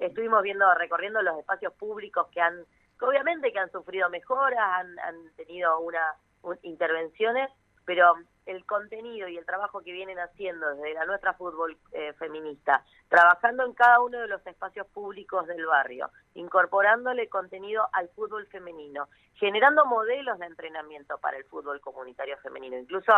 Estuvimos 0.00 0.42
viendo, 0.42 0.72
recorriendo 0.74 1.22
los 1.22 1.38
espacios 1.38 1.72
públicos 1.74 2.26
que 2.32 2.40
han, 2.40 2.64
obviamente 3.00 3.52
que 3.52 3.58
han 3.58 3.70
sufrido 3.70 4.10
mejoras, 4.10 4.60
han, 4.60 4.98
han 4.98 5.16
tenido 5.36 5.78
una 5.80 6.16
intervenciones, 6.62 7.50
pero 7.84 8.14
el 8.46 8.64
contenido 8.64 9.28
y 9.28 9.36
el 9.36 9.44
trabajo 9.44 9.80
que 9.80 9.92
vienen 9.92 10.18
haciendo 10.18 10.74
desde 10.74 10.94
la 10.94 11.04
nuestra 11.04 11.34
fútbol 11.34 11.76
eh, 11.92 12.12
feminista, 12.14 12.84
trabajando 13.08 13.64
en 13.64 13.72
cada 13.74 14.00
uno 14.00 14.18
de 14.18 14.28
los 14.28 14.44
espacios 14.46 14.86
públicos 14.88 15.46
del 15.46 15.64
barrio, 15.66 16.10
incorporándole 16.34 17.28
contenido 17.28 17.88
al 17.92 18.08
fútbol 18.10 18.46
femenino, 18.46 19.08
generando 19.34 19.84
modelos 19.86 20.38
de 20.38 20.46
entrenamiento 20.46 21.18
para 21.18 21.36
el 21.36 21.44
fútbol 21.44 21.80
comunitario 21.80 22.36
femenino. 22.38 22.76
Incluso 22.76 23.12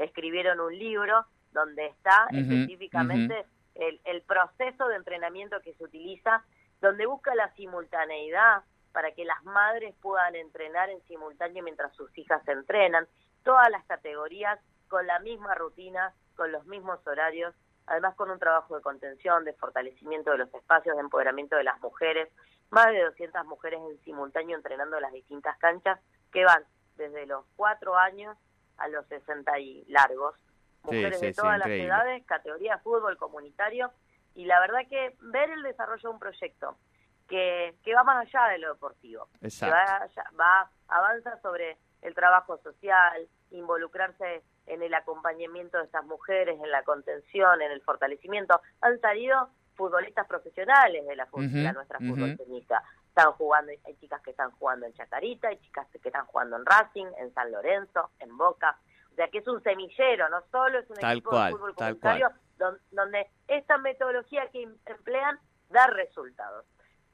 escribieron 0.00 0.60
un 0.60 0.76
libro 0.76 1.26
donde 1.52 1.86
está 1.86 2.26
específicamente 2.30 3.44
el, 3.74 4.00
el 4.04 4.22
proceso 4.22 4.88
de 4.88 4.96
entrenamiento 4.96 5.60
que 5.60 5.74
se 5.74 5.84
utiliza, 5.84 6.44
donde 6.80 7.06
busca 7.06 7.34
la 7.34 7.52
simultaneidad 7.54 8.62
para 8.92 9.12
que 9.12 9.24
las 9.24 9.42
madres 9.44 9.94
puedan 10.00 10.34
entrenar 10.34 10.90
en 10.90 11.00
simultáneo 11.06 11.62
mientras 11.62 11.94
sus 11.94 12.16
hijas 12.18 12.46
entrenan, 12.48 13.06
todas 13.44 13.70
las 13.70 13.84
categorías 13.84 14.58
con 14.88 15.06
la 15.06 15.18
misma 15.20 15.54
rutina, 15.54 16.12
con 16.34 16.50
los 16.50 16.66
mismos 16.66 16.98
horarios, 17.06 17.54
además 17.86 18.14
con 18.16 18.30
un 18.30 18.38
trabajo 18.38 18.76
de 18.76 18.82
contención, 18.82 19.44
de 19.44 19.52
fortalecimiento 19.54 20.30
de 20.30 20.38
los 20.38 20.54
espacios, 20.54 20.96
de 20.96 21.02
empoderamiento 21.02 21.56
de 21.56 21.64
las 21.64 21.80
mujeres, 21.80 22.28
más 22.70 22.86
de 22.86 23.02
200 23.04 23.44
mujeres 23.46 23.80
en 23.80 23.98
simultáneo 24.04 24.56
entrenando 24.56 24.96
en 24.96 25.02
las 25.02 25.12
distintas 25.12 25.58
canchas 25.58 26.00
que 26.32 26.44
van 26.44 26.64
desde 26.96 27.26
los 27.26 27.44
cuatro 27.56 27.96
años 27.96 28.36
a 28.80 28.88
los 28.88 29.06
60 29.06 29.58
y 29.60 29.84
largos, 29.86 30.34
mujeres 30.82 31.20
de 31.20 31.32
todas 31.32 31.58
las 31.58 31.68
edades, 31.68 32.24
categoría 32.26 32.78
fútbol 32.78 33.16
comunitario, 33.16 33.92
y 34.34 34.44
la 34.44 34.60
verdad 34.60 34.80
que 34.88 35.16
ver 35.20 35.50
el 35.50 35.62
desarrollo 35.62 36.02
de 36.02 36.14
un 36.14 36.18
proyecto 36.18 36.76
que, 37.28 37.74
que 37.84 37.94
va 37.94 38.02
más 38.04 38.26
allá 38.26 38.52
de 38.52 38.58
lo 38.58 38.74
deportivo, 38.74 39.28
que 39.40 39.70
va, 39.70 40.08
va, 40.38 40.70
avanza 40.88 41.40
sobre 41.40 41.78
el 42.02 42.14
trabajo 42.14 42.58
social, 42.58 43.28
involucrarse 43.50 44.42
en 44.66 44.82
el 44.82 44.94
acompañamiento 44.94 45.78
de 45.78 45.84
estas 45.84 46.04
mujeres, 46.06 46.58
en 46.62 46.70
la 46.70 46.82
contención, 46.82 47.60
en 47.62 47.72
el 47.72 47.82
fortalecimiento. 47.82 48.60
Han 48.80 49.00
salido 49.00 49.50
futbolistas 49.74 50.26
profesionales 50.26 51.06
de 51.06 51.16
la, 51.16 51.28
nuestra 51.72 51.98
fútbol 51.98 52.36
tenista. 52.36 52.82
Están 53.20 53.34
jugando, 53.34 53.72
hay 53.84 53.94
chicas 53.96 54.22
que 54.22 54.30
están 54.30 54.50
jugando 54.52 54.86
en 54.86 54.94
Chacarita, 54.94 55.48
hay 55.48 55.58
chicas 55.58 55.86
que 55.90 56.08
están 56.08 56.24
jugando 56.24 56.56
en 56.56 56.64
Racing, 56.64 57.06
en 57.18 57.34
San 57.34 57.52
Lorenzo, 57.52 58.10
en 58.18 58.34
Boca. 58.34 58.78
O 59.12 59.14
sea 59.14 59.28
que 59.28 59.38
es 59.38 59.46
un 59.46 59.62
semillero, 59.62 60.30
no 60.30 60.42
solo 60.50 60.78
es 60.78 60.88
un 60.88 60.96
equipo 60.96 61.38
de 61.38 61.50
fútbol 61.50 61.74
comunitario 61.74 62.30
donde 62.90 63.26
esta 63.46 63.76
metodología 63.76 64.48
que 64.48 64.62
em-, 64.62 64.74
emplean 64.86 65.38
da 65.68 65.86
resultados. 65.88 66.64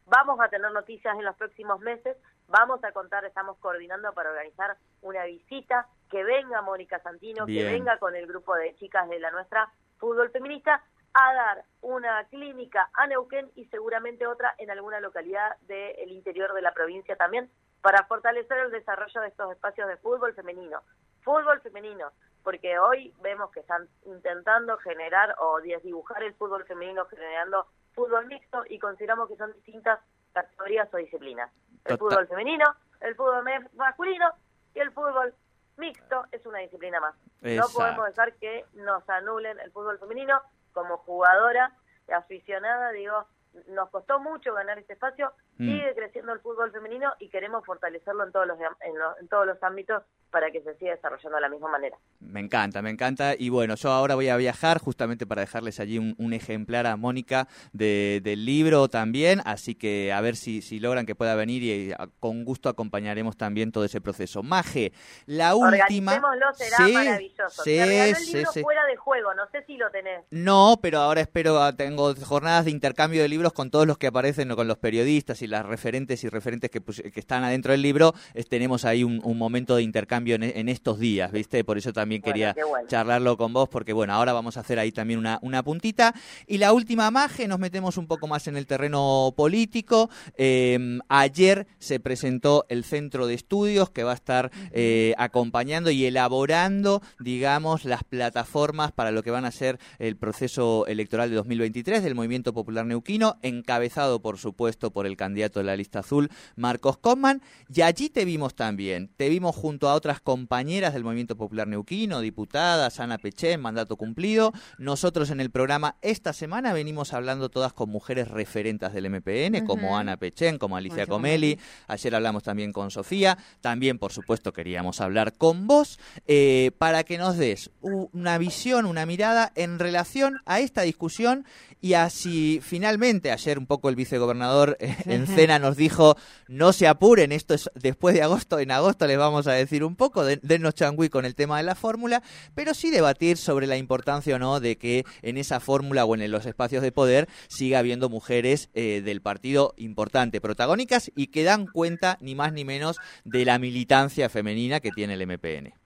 Vamos 0.05 0.39
a 0.41 0.49
tener 0.49 0.71
noticias 0.71 1.19
en 1.19 1.25
los 1.25 1.35
próximos 1.35 1.81
meses, 1.81 2.17
vamos 2.47 2.85
a 2.85 2.93
contar, 2.93 3.25
estamos 3.25 3.59
coordinando 3.59 4.13
para 4.13 4.31
organizar 4.31 4.77
una 5.03 5.25
visita, 5.25 5.89
que 6.09 6.23
venga 6.23 6.63
Mónica 6.63 7.01
Santino, 7.01 7.47
que 7.47 7.65
venga 7.65 7.99
con 7.99 8.15
el 8.15 8.29
grupo 8.29 8.55
de 8.55 8.77
chicas 8.77 9.09
de 9.09 9.19
la 9.19 9.33
nuestra 9.33 9.73
fútbol 9.99 10.31
feminista 10.31 10.85
a 11.19 11.33
dar 11.33 11.65
una 11.81 12.25
clínica 12.25 12.91
a 12.93 13.07
Neuquén 13.07 13.51
y 13.55 13.65
seguramente 13.67 14.27
otra 14.27 14.55
en 14.59 14.71
alguna 14.71 15.01
localidad 15.01 15.57
del 15.63 16.13
interior 16.13 16.53
de 16.53 16.61
la 16.61 16.75
provincia 16.75 17.17
también 17.17 17.51
para 17.81 18.05
fortalecer 18.05 18.59
el 18.59 18.71
desarrollo 18.71 19.23
de 19.23 19.29
estos 19.29 19.51
espacios 19.51 19.89
de 19.89 19.97
fútbol 19.97 20.35
femenino. 20.35 20.83
Fútbol 21.23 21.61
femenino, 21.63 22.13
porque 22.45 22.79
hoy 22.79 23.15
vemos 23.23 23.51
que 23.51 23.61
están 23.61 23.89
intentando 24.05 24.77
generar 24.79 25.35
o 25.39 25.59
desdibujar 25.63 26.23
el 26.23 26.35
fútbol 26.35 26.65
femenino 26.67 27.07
generando 27.07 27.67
fútbol 27.95 28.27
mixto 28.27 28.65
y 28.69 28.79
consideramos 28.79 29.31
que 29.31 29.37
son 29.37 29.55
distintas 29.55 30.01
categorías 30.35 30.93
o 30.93 30.99
disciplinas. 30.99 31.51
El 31.87 31.97
fútbol 31.97 32.29
femenino, 32.29 32.67
el 33.01 33.15
fútbol 33.15 33.43
masculino 33.75 34.33
y 34.75 34.81
el 34.81 34.93
fútbol 34.93 35.33
mixto 35.79 36.27
es 36.31 36.45
una 36.45 36.59
disciplina 36.59 37.01
más. 37.01 37.15
No 37.41 37.63
podemos 37.75 38.07
dejar 38.07 38.35
que 38.35 38.67
nos 38.75 39.09
anulen 39.09 39.59
el 39.61 39.71
fútbol 39.73 39.99
femenino 39.99 40.43
como 40.77 40.99
jugadora 40.99 41.73
aficionada, 42.15 42.91
digo, 42.91 43.27
nos 43.69 43.89
costó 43.89 44.21
mucho 44.21 44.53
ganar 44.53 44.79
este 44.79 44.93
espacio, 44.93 45.33
mm. 45.59 45.67
sigue 45.67 45.95
creciendo 45.95 46.33
el 46.33 46.41
fútbol 46.41 46.73
femenino 46.73 47.13
y 47.19 47.29
queremos 47.29 47.65
fortalecerlo 47.65 48.25
en 48.25 48.33
todos 48.33 48.47
los, 48.47 48.59
en, 48.61 49.29
todos 49.29 49.47
los 49.47 49.63
ámbitos 49.63 50.03
para 50.31 50.51
que 50.51 50.61
se 50.63 50.75
siga 50.77 50.93
desarrollando 50.93 51.37
de 51.37 51.41
la 51.41 51.49
misma 51.49 51.69
manera. 51.69 51.97
Me 52.21 52.41
encanta, 52.41 52.83
me 52.83 52.91
encanta. 52.91 53.35
Y 53.39 53.49
bueno, 53.49 53.75
yo 53.77 53.91
ahora 53.91 54.15
voy 54.15 54.29
a 54.29 54.37
viajar 54.37 54.79
justamente 54.79 55.27
para 55.27 55.43
dejarles 55.43 55.81
allí 55.81 55.99
un, 55.99 56.33
ejemplar 56.33 56.87
a 56.87 56.97
Mónica 56.97 57.49
de, 57.73 58.21
del 58.23 58.45
libro 58.45 58.89
también, 58.89 59.41
así 59.47 59.75
que 59.75 60.13
a 60.13 60.21
ver 60.21 60.37
si, 60.37 60.61
si 60.61 60.81
logran 60.81 61.07
que 61.07 61.15
pueda 61.15 61.35
venir 61.35 61.63
y 61.63 61.93
eh, 61.93 61.97
con 62.21 62.45
gusto 62.45 62.69
acompañaremos 62.69 63.37
también 63.37 63.73
todo 63.73 63.85
ese 63.85 64.01
proceso. 64.01 64.43
Maje, 64.43 64.93
la 65.25 65.55
última... 65.55 66.21
será 66.55 66.77
sí, 66.77 66.93
maravilloso. 66.93 67.63
Sí, 67.63 67.79
el 67.79 68.15
libro 68.27 68.53
fuera 68.53 68.85
de 68.87 68.97
juego, 68.97 69.35
no 69.35 69.49
sé 69.51 69.65
si 69.65 69.77
lo 69.77 69.91
tenés. 69.91 70.25
No, 70.31 70.79
pero 70.83 70.99
ahora 70.99 71.21
espero, 71.21 71.63
ah, 71.63 71.73
tengo 71.73 72.15
jornadas 72.15 72.67
de 72.67 72.71
intercambio 72.71 73.23
de 73.23 73.29
libros 73.29 73.53
con 73.53 73.71
todos 73.71 73.87
los 73.87 73.99
que 73.99 74.09
aparecen, 74.09 74.55
con 74.55 74.69
los 74.69 74.79
periodistas 74.79 75.43
y 75.43 75.46
y 75.47 75.49
las 75.49 75.65
referentes 75.65 76.23
y 76.25 76.29
referentes 76.29 76.71
que, 76.71 76.81
que 76.81 77.21
están 77.21 77.45
adentro 77.45 77.73
del 77.73 77.83
libro, 77.83 78.15
tenemos 78.49 78.85
ahí 78.85 79.05
un, 79.05 79.21
momento 79.37 79.77
de 79.77 79.83
intercambio 79.83 80.37
en, 80.37 80.69
estos 80.69 80.99
días, 80.99 81.31
¿viste? 81.31 81.63
Por 81.63 81.79
eso 81.79 81.93
también 81.93 82.21
quería 82.21 82.55
charlarlo 82.89 83.37
con 83.37 83.53
vos, 83.53 83.69
porque 83.69 83.93
bueno, 83.93 84.13
ahora 84.13 84.33
vamos 84.33 84.57
a 84.57 84.61
hacer 84.61 84.79
ahí 84.79 84.93
también 84.93 85.19
una, 85.19 85.39
una 85.43 85.63
puntita. 85.63 86.15
Y 86.47 86.59
la 86.59 86.73
última 86.73 87.11
magia, 87.11 87.47
nos 87.47 87.59
metemos 87.59 87.97
un 87.97 88.07
poco 88.07 88.27
más 88.27 88.49
en 88.49 88.57
el 88.57 88.67
terreno 88.67 89.33
político. 89.37 90.11
Em, 90.37 91.01
ayer 91.09 91.67
se 91.79 92.01
presentó 92.01 92.67
el 92.69 92.85
centro 92.85 93.27
de 93.27 93.35
estudios 93.35 93.91
que 93.91 94.03
va 94.03 94.13
a 94.13 94.15
estar 94.15 94.51
eh, 94.73 95.15
acompañando 95.19 95.91
y 95.91 96.07
elaborando, 96.07 97.03
digamos, 97.21 97.85
las 97.85 98.05
plataformas 98.05 98.93
para 98.93 99.13
lo 99.13 99.23
que 99.23 99.31
van 99.31 99.45
a 99.45 99.53
ser 99.53 99.79
el 99.99 100.17
proceso 100.17 100.87
electoral 100.87 101.31
de 101.31 101.37
2023 101.37 102.03
del 102.03 102.15
Movimiento 102.15 102.53
Popular 102.53 102.87
Neuquino, 102.87 103.37
encabezado, 103.43 104.21
por 104.21 104.39
supuesto, 104.39 104.91
por 104.91 105.07
el 105.07 105.17
candidato 105.17 105.36
de 105.37 105.63
la 105.63 105.77
lista 105.77 106.01
azul, 106.01 106.31
Marcos 106.57 106.99
Coman. 106.99 107.43
Y 107.73 107.83
allí 107.83 108.09
te 108.09 108.25
vimos 108.25 108.55
también, 108.55 109.11
te 109.17 109.29
vimos 109.29 109.55
junto 109.55 109.89
a 109.89 109.95
otras 109.95 110.21
compañeras 110.21 110.95
del 110.95 111.05
Movimiento 111.05 111.37
Popular 111.37 111.69
Neuquino, 111.69 112.21
diputadas, 112.21 113.01
Ana 113.01 113.19
Peché, 113.19 113.59
mandato 113.59 113.97
cumplido. 113.97 114.53
Nosotros 114.79 115.31
en 115.31 115.41
el 115.41 115.51
programa 115.51 115.97
esta 116.01 116.33
semana 116.33 116.73
venimos 116.73 117.13
hablando 117.13 117.51
todas 117.51 117.73
con 117.73 117.91
mujeres 117.91 118.29
referentes 118.29 118.93
del 118.93 119.11
MPN, 119.11 119.67
como 119.67 119.99
Ana 119.99 120.17
Pechen, 120.17 120.59
como 120.59 120.77
Alicia 120.77 121.07
Comeli. 121.07 121.59
Ayer 121.87 122.15
hablamos 122.15 122.43
también 122.43 122.73
con 122.73 122.91
Sofía. 122.91 123.37
También, 123.61 123.99
por 123.99 124.13
supuesto, 124.13 124.53
queríamos 124.53 125.01
hablar 125.01 125.35
con 125.35 125.67
vos 125.67 125.99
eh, 126.27 126.71
para 126.79 127.05
que 127.05 127.19
nos 127.19 127.37
des 127.37 127.71
una 127.81 128.39
visión, 128.39 128.87
una 128.87 129.07
mirada 129.07 129.53
en 129.55 129.79
relación 129.79 130.41
a 130.47 130.61
esta 130.61 130.83
discusión 130.83 131.45
y 131.81 131.95
así 131.95 132.61
finalmente 132.63 133.31
ayer 133.31 133.59
un 133.59 133.67
poco 133.67 133.89
el 133.89 133.97
vicegobernador 133.97 134.77
eh, 134.81 134.97
en 135.05 135.26
cena 135.27 135.59
nos 135.59 135.77
dijo 135.77 136.17
no 136.49 136.73
se 136.73 136.87
apuren, 136.87 137.33
esto 137.33 137.55
es 137.55 137.71
después 137.75 138.15
de 138.15 138.23
agosto, 138.23 138.59
en 138.59 138.71
agosto 138.71 139.07
les 139.07 139.19
vamos 139.19 139.47
a 139.47 139.53
decir 139.53 139.85
un 139.85 139.97
poco, 139.97 140.25
de, 140.25 140.39
dennos 140.43 140.75
changüí 140.75 141.09
con 141.09 141.25
el 141.25 141.35
tema 141.35 141.59
de 141.59 141.65
la 141.65 141.75
fórmula, 141.75 142.23
pero 142.55 142.75
sí 142.75 142.91
debatir 142.91 143.37
sobre 143.37 143.67
la 143.67 143.77
importancia 143.77 144.37
o 144.37 144.39
no 144.39 144.61
de 144.61 144.77
que 144.77 145.05
en 145.23 145.39
esa 145.39 145.61
fórmula 145.61 146.05
o 146.05 146.15
en 146.15 146.31
los 146.31 146.47
espacios 146.47 146.83
de 146.83 146.93
poder 146.93 147.29
siga 147.49 147.79
habiendo 147.79 148.09
mujeres 148.09 148.71
eh, 148.75 149.03
del 149.05 149.21
partido 149.21 149.75
importante, 149.77 150.41
protagónicas 150.41 151.11
y 151.15 151.29
que 151.29 151.45
dan 151.45 151.67
cuenta 151.67 152.19
ni 152.21 152.35
más 152.35 152.53
ni 152.53 152.65
menos 152.65 152.97
de 153.25 153.45
la 153.45 153.59
militancia 153.59 154.29
femenina 154.29 154.81
que 154.81 154.91
tiene 154.91 155.15
el 155.15 155.27
MPN. 155.27 155.86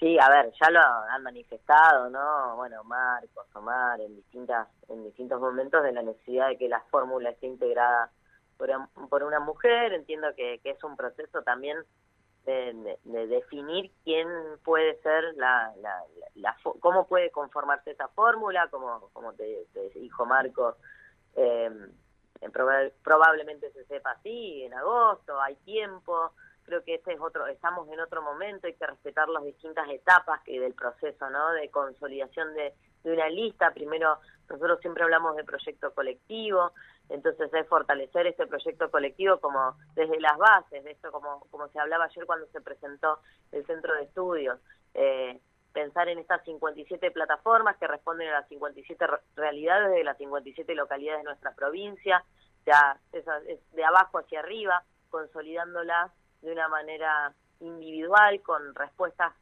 Sí, 0.00 0.18
a 0.18 0.30
ver, 0.30 0.50
ya 0.58 0.70
lo 0.70 0.80
han 0.80 1.22
manifestado, 1.22 2.08
¿no? 2.08 2.56
Bueno, 2.56 2.82
Marcos, 2.84 3.46
Omar, 3.54 4.00
en 4.00 4.16
distintas, 4.16 4.66
en 4.88 5.04
distintos 5.04 5.38
momentos 5.38 5.82
de 5.82 5.92
la 5.92 6.02
necesidad 6.02 6.48
de 6.48 6.56
que 6.56 6.70
la 6.70 6.80
fórmula 6.90 7.28
esté 7.28 7.46
integrada 7.46 8.10
por, 8.56 8.70
por 9.10 9.22
una 9.24 9.40
mujer. 9.40 9.92
Entiendo 9.92 10.34
que, 10.34 10.58
que 10.62 10.70
es 10.70 10.82
un 10.84 10.96
proceso 10.96 11.42
también 11.42 11.76
de, 12.46 13.26
definir 13.26 13.90
quién 14.04 14.26
puede 14.64 15.00
ser 15.02 15.34
la, 15.36 15.72
la, 15.80 16.02
la, 16.34 16.56
cómo 16.80 17.06
puede 17.06 17.30
conformarse 17.30 17.90
esa 17.90 18.08
fórmula, 18.08 18.68
como, 18.68 19.10
como 19.12 19.34
te, 19.34 19.66
dijo 19.94 20.24
Marcos, 20.24 20.76
eh, 21.36 21.70
probablemente 23.02 23.70
se 23.72 23.84
sepa 23.84 24.12
así 24.12 24.64
en 24.64 24.74
agosto, 24.74 25.40
hay 25.40 25.56
tiempo 25.56 26.32
creo 26.70 26.84
que 26.84 26.94
este 26.94 27.14
es 27.14 27.20
otro, 27.20 27.48
estamos 27.48 27.88
en 27.88 27.98
otro 27.98 28.22
momento, 28.22 28.68
hay 28.68 28.74
que 28.74 28.86
respetar 28.86 29.28
las 29.28 29.42
distintas 29.42 29.88
etapas 29.90 30.40
que 30.44 30.60
del 30.60 30.72
proceso, 30.72 31.28
¿no? 31.28 31.50
De 31.52 31.68
consolidación 31.68 32.54
de, 32.54 32.72
una 33.02 33.28
lista. 33.28 33.72
Primero, 33.72 34.18
nosotros 34.48 34.78
siempre 34.80 35.02
hablamos 35.02 35.34
de 35.34 35.42
proyecto 35.42 35.92
colectivo, 35.92 36.70
entonces 37.08 37.52
es 37.52 37.66
fortalecer 37.66 38.28
este 38.28 38.46
proyecto 38.46 38.88
colectivo 38.88 39.40
como 39.40 39.74
desde 39.94 40.20
las 40.20 40.38
bases, 40.38 40.84
de 40.84 40.92
esto 40.92 41.10
como, 41.10 41.40
como 41.50 41.66
se 41.68 41.80
hablaba 41.80 42.04
ayer 42.04 42.24
cuando 42.24 42.46
se 42.48 42.60
presentó 42.60 43.18
el 43.50 43.66
centro 43.66 43.94
de 43.94 44.02
estudios. 44.02 44.60
Eh, 44.94 45.40
pensar 45.72 46.08
en 46.08 46.20
estas 46.20 46.44
57 46.44 47.10
plataformas 47.10 47.78
que 47.78 47.88
responden 47.88 48.28
a 48.28 48.40
las 48.40 48.48
57 48.48 49.04
realidades 49.34 49.90
de 49.90 50.04
las 50.04 50.18
57 50.18 50.72
localidades 50.76 51.20
de 51.20 51.24
nuestra 51.24 51.52
provincia, 51.52 52.24
ya 52.64 52.96
es 53.12 53.24
de 53.72 53.84
abajo 53.84 54.18
hacia 54.18 54.38
arriba, 54.38 54.84
consolidándolas 55.08 56.12
de 56.42 56.52
una 56.52 56.68
manera 56.68 57.32
individual, 57.60 58.40
con 58.42 58.74
respuestas 58.74 59.32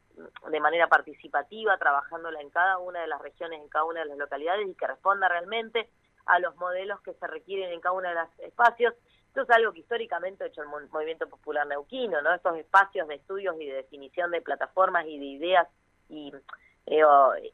de 0.51 0.61
manera 0.61 0.89
participativa, 0.89 1.77
trabajándola 1.79 2.41
en 2.41 2.51
cada 2.51 2.79
una 2.79 3.01
de 3.01 3.07
las 3.07 3.21
regiones, 3.23 3.61
en 3.61 3.69
cada 3.69 3.85
una 3.85 4.01
de 4.01 4.07
las 4.07 4.19
localidades 4.19 4.69
y 4.69 4.75
que 4.75 4.87
responda 4.87 5.29
realmente 5.29 5.89
a 6.27 6.39
los 6.41 6.57
modelos 6.57 7.01
que 7.03 7.15
se 7.15 7.27
requieren 7.27 7.73
en 7.73 7.81
cada 7.81 7.95
uno 7.95 8.09
de 8.09 8.15
los 8.15 8.39
espacios. 8.41 8.95
Esto 9.29 9.43
es 9.43 9.51
algo 9.51 9.73
que 9.73 9.81
históricamente 9.81 10.45
ha 10.45 10.49
hecho 10.49 10.63
el 10.63 10.69
Movimiento 10.69 11.29
Popular 11.29 11.67
Neuquino, 11.67 12.21
¿no? 12.23 12.35
Estos 12.35 12.57
espacios 12.57 13.07
de 13.09 13.17
estudios 13.17 13.57
y 13.61 13.67
de 13.67 13.75
definición 13.75 14.31
de 14.31 14.43
plataformas 14.43 15.07
y 15.07 15.19
de 15.19 15.25
ideas 15.25 15.69
y 16.09 16.33
eh, 16.87 17.03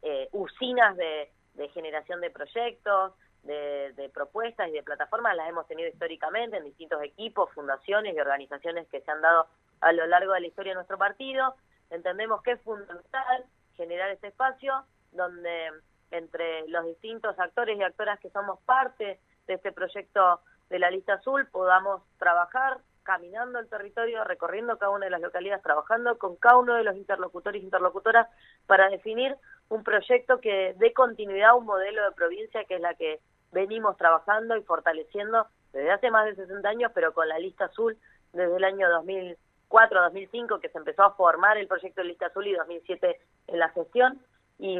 eh, 0.02 0.28
usinas 0.32 0.96
de 0.96 1.68
generación 1.74 2.20
de 2.20 2.30
proyectos, 2.30 3.12
de, 3.44 4.10
propuestas 4.12 4.68
y 4.68 4.72
de 4.72 4.82
plataformas 4.82 5.36
las 5.36 5.48
hemos 5.48 5.66
tenido 5.66 5.88
históricamente 5.88 6.56
en 6.56 6.64
distintos 6.64 7.02
equipos, 7.02 7.50
fundaciones 7.52 8.14
y 8.14 8.20
organizaciones 8.20 8.88
que 8.88 9.00
se 9.00 9.10
han 9.10 9.20
dado 9.20 9.46
a 9.80 9.92
lo 9.92 10.06
largo 10.06 10.32
de 10.32 10.40
la 10.40 10.46
historia 10.46 10.72
de 10.72 10.76
nuestro 10.76 10.98
partido. 10.98 11.54
Entendemos 11.90 12.42
que 12.42 12.52
es 12.52 12.62
fundamental 12.62 13.44
generar 13.76 14.10
ese 14.10 14.28
espacio 14.28 14.84
donde 15.12 15.70
entre 16.10 16.66
los 16.68 16.84
distintos 16.86 17.38
actores 17.38 17.78
y 17.78 17.82
actoras 17.82 18.20
que 18.20 18.30
somos 18.30 18.60
parte 18.60 19.20
de 19.46 19.54
este 19.54 19.72
proyecto 19.72 20.40
de 20.70 20.78
la 20.78 20.90
lista 20.90 21.14
azul 21.14 21.46
podamos 21.48 22.02
trabajar 22.18 22.78
caminando 23.02 23.58
el 23.58 23.68
territorio, 23.68 24.24
recorriendo 24.24 24.78
cada 24.78 24.90
una 24.90 25.04
de 25.04 25.10
las 25.10 25.20
localidades, 25.20 25.62
trabajando 25.62 26.18
con 26.18 26.36
cada 26.36 26.56
uno 26.56 26.74
de 26.74 26.84
los 26.84 26.96
interlocutores 26.96 27.60
e 27.60 27.64
interlocutoras 27.64 28.28
para 28.66 28.88
definir 28.88 29.36
un 29.68 29.84
proyecto 29.84 30.40
que 30.40 30.74
dé 30.78 30.92
continuidad 30.94 31.50
a 31.50 31.54
un 31.54 31.66
modelo 31.66 32.02
de 32.02 32.12
provincia 32.12 32.64
que 32.64 32.76
es 32.76 32.80
la 32.80 32.94
que 32.94 33.20
venimos 33.54 33.96
trabajando 33.96 34.56
y 34.56 34.62
fortaleciendo 34.62 35.46
desde 35.72 35.90
hace 35.90 36.10
más 36.10 36.26
de 36.26 36.34
60 36.34 36.68
años, 36.68 36.92
pero 36.94 37.14
con 37.14 37.28
la 37.28 37.38
lista 37.38 37.66
azul 37.66 37.96
desde 38.32 38.56
el 38.56 38.64
año 38.64 38.90
2004, 38.90 40.02
2005, 40.02 40.60
que 40.60 40.68
se 40.68 40.78
empezó 40.78 41.04
a 41.04 41.14
formar 41.14 41.56
el 41.56 41.66
proyecto 41.66 42.02
de 42.02 42.08
lista 42.08 42.26
azul 42.26 42.46
y 42.46 42.52
2007 42.52 43.20
en 43.46 43.58
la 43.58 43.68
gestión, 43.70 44.20
y, 44.58 44.78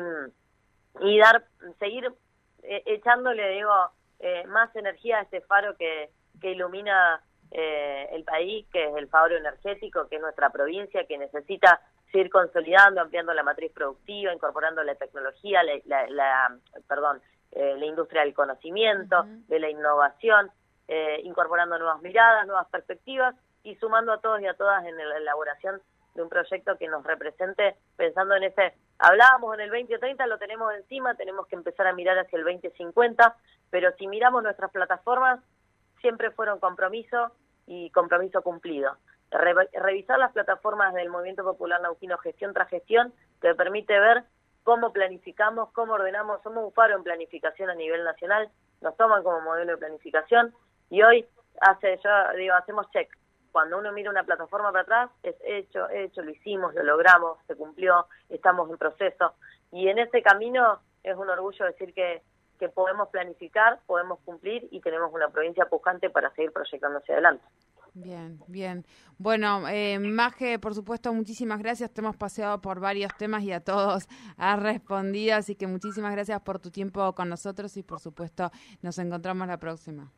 y 1.00 1.18
dar, 1.18 1.44
seguir 1.78 2.12
eh, 2.62 2.82
echándole, 2.86 3.48
digo, 3.50 3.72
eh, 4.20 4.44
más 4.46 4.74
energía 4.76 5.18
a 5.18 5.22
este 5.22 5.40
faro 5.40 5.76
que, 5.76 6.10
que 6.40 6.52
ilumina 6.52 7.22
eh, 7.50 8.08
el 8.12 8.24
país, 8.24 8.66
que 8.72 8.86
es 8.86 8.96
el 8.96 9.08
faro 9.08 9.36
energético, 9.36 10.08
que 10.08 10.16
es 10.16 10.22
nuestra 10.22 10.50
provincia, 10.50 11.06
que 11.06 11.18
necesita 11.18 11.80
seguir 12.10 12.30
consolidando, 12.30 13.00
ampliando 13.00 13.34
la 13.34 13.42
matriz 13.42 13.72
productiva, 13.72 14.32
incorporando 14.32 14.82
la 14.84 14.94
tecnología, 14.94 15.62
la, 15.84 16.08
la 16.08 16.56
perdón, 16.86 17.20
eh, 17.54 17.76
la 17.78 17.86
industria 17.86 18.22
del 18.22 18.34
conocimiento, 18.34 19.24
de 19.48 19.60
la 19.60 19.70
innovación, 19.70 20.50
eh, 20.88 21.20
incorporando 21.22 21.78
nuevas 21.78 22.02
miradas, 22.02 22.46
nuevas 22.46 22.66
perspectivas 22.68 23.34
y 23.62 23.76
sumando 23.76 24.12
a 24.12 24.20
todos 24.20 24.40
y 24.40 24.46
a 24.46 24.54
todas 24.54 24.84
en 24.84 24.96
la 24.96 25.16
elaboración 25.16 25.80
de 26.14 26.22
un 26.22 26.28
proyecto 26.28 26.76
que 26.76 26.88
nos 26.88 27.04
represente 27.04 27.76
pensando 27.96 28.34
en 28.34 28.44
ese, 28.44 28.74
hablábamos 28.98 29.54
en 29.54 29.60
el 29.60 29.70
2030, 29.70 30.26
lo 30.26 30.38
tenemos 30.38 30.74
encima, 30.74 31.14
tenemos 31.14 31.46
que 31.46 31.56
empezar 31.56 31.86
a 31.86 31.92
mirar 31.92 32.18
hacia 32.18 32.38
el 32.38 32.44
2050, 32.44 33.36
pero 33.70 33.92
si 33.98 34.06
miramos 34.06 34.42
nuestras 34.42 34.70
plataformas, 34.70 35.40
siempre 36.00 36.30
fueron 36.32 36.60
compromiso 36.60 37.32
y 37.66 37.90
compromiso 37.90 38.42
cumplido. 38.42 38.96
revisar 39.30 40.18
las 40.18 40.32
plataformas 40.32 40.92
del 40.94 41.08
Movimiento 41.08 41.42
Popular 41.44 41.80
Nauquino 41.80 42.18
gestión 42.18 42.52
tras 42.52 42.68
gestión 42.68 43.12
te 43.40 43.54
permite 43.54 43.98
ver 43.98 44.24
cómo 44.64 44.92
planificamos, 44.92 45.70
cómo 45.72 45.92
ordenamos, 45.92 46.42
somos 46.42 46.64
un 46.64 46.72
faro 46.72 46.96
en 46.96 47.04
planificación 47.04 47.70
a 47.70 47.74
nivel 47.74 48.02
nacional, 48.02 48.50
nos 48.80 48.96
toman 48.96 49.22
como 49.22 49.40
modelo 49.42 49.72
de 49.72 49.78
planificación 49.78 50.52
y 50.90 51.02
hoy 51.02 51.26
hace, 51.60 52.00
yo 52.02 52.10
digo, 52.36 52.54
hacemos 52.54 52.90
check. 52.90 53.08
Cuando 53.52 53.78
uno 53.78 53.92
mira 53.92 54.10
una 54.10 54.24
plataforma 54.24 54.72
para 54.72 54.82
atrás, 54.82 55.10
es 55.22 55.36
hecho, 55.44 55.88
hecho, 55.90 56.22
lo 56.22 56.30
hicimos, 56.30 56.74
lo 56.74 56.82
logramos, 56.82 57.38
se 57.46 57.54
cumplió, 57.54 58.06
estamos 58.28 58.68
en 58.68 58.78
proceso. 58.78 59.34
Y 59.70 59.88
en 59.88 59.98
ese 59.98 60.22
camino 60.22 60.80
es 61.04 61.16
un 61.16 61.30
orgullo 61.30 61.66
decir 61.66 61.94
que, 61.94 62.22
que 62.58 62.68
podemos 62.68 63.10
planificar, 63.10 63.78
podemos 63.86 64.18
cumplir 64.24 64.66
y 64.72 64.80
tenemos 64.80 65.12
una 65.12 65.28
provincia 65.28 65.66
pujante 65.66 66.10
para 66.10 66.30
seguir 66.30 66.52
proyectando 66.52 66.98
hacia 66.98 67.14
adelante. 67.14 67.44
Bien, 67.94 68.40
bien. 68.48 68.84
Bueno, 69.18 69.68
eh, 69.68 70.00
que 70.36 70.58
por 70.58 70.74
supuesto, 70.74 71.12
muchísimas 71.14 71.60
gracias. 71.60 71.92
Te 71.92 72.00
hemos 72.00 72.16
paseado 72.16 72.60
por 72.60 72.80
varios 72.80 73.16
temas 73.16 73.44
y 73.44 73.52
a 73.52 73.60
todos 73.60 74.08
has 74.36 74.60
respondido, 74.60 75.36
así 75.36 75.54
que 75.54 75.68
muchísimas 75.68 76.12
gracias 76.12 76.40
por 76.40 76.58
tu 76.58 76.70
tiempo 76.70 77.14
con 77.14 77.28
nosotros 77.28 77.76
y 77.76 77.84
por 77.84 78.00
supuesto 78.00 78.50
nos 78.82 78.98
encontramos 78.98 79.46
la 79.46 79.58
próxima. 79.58 80.12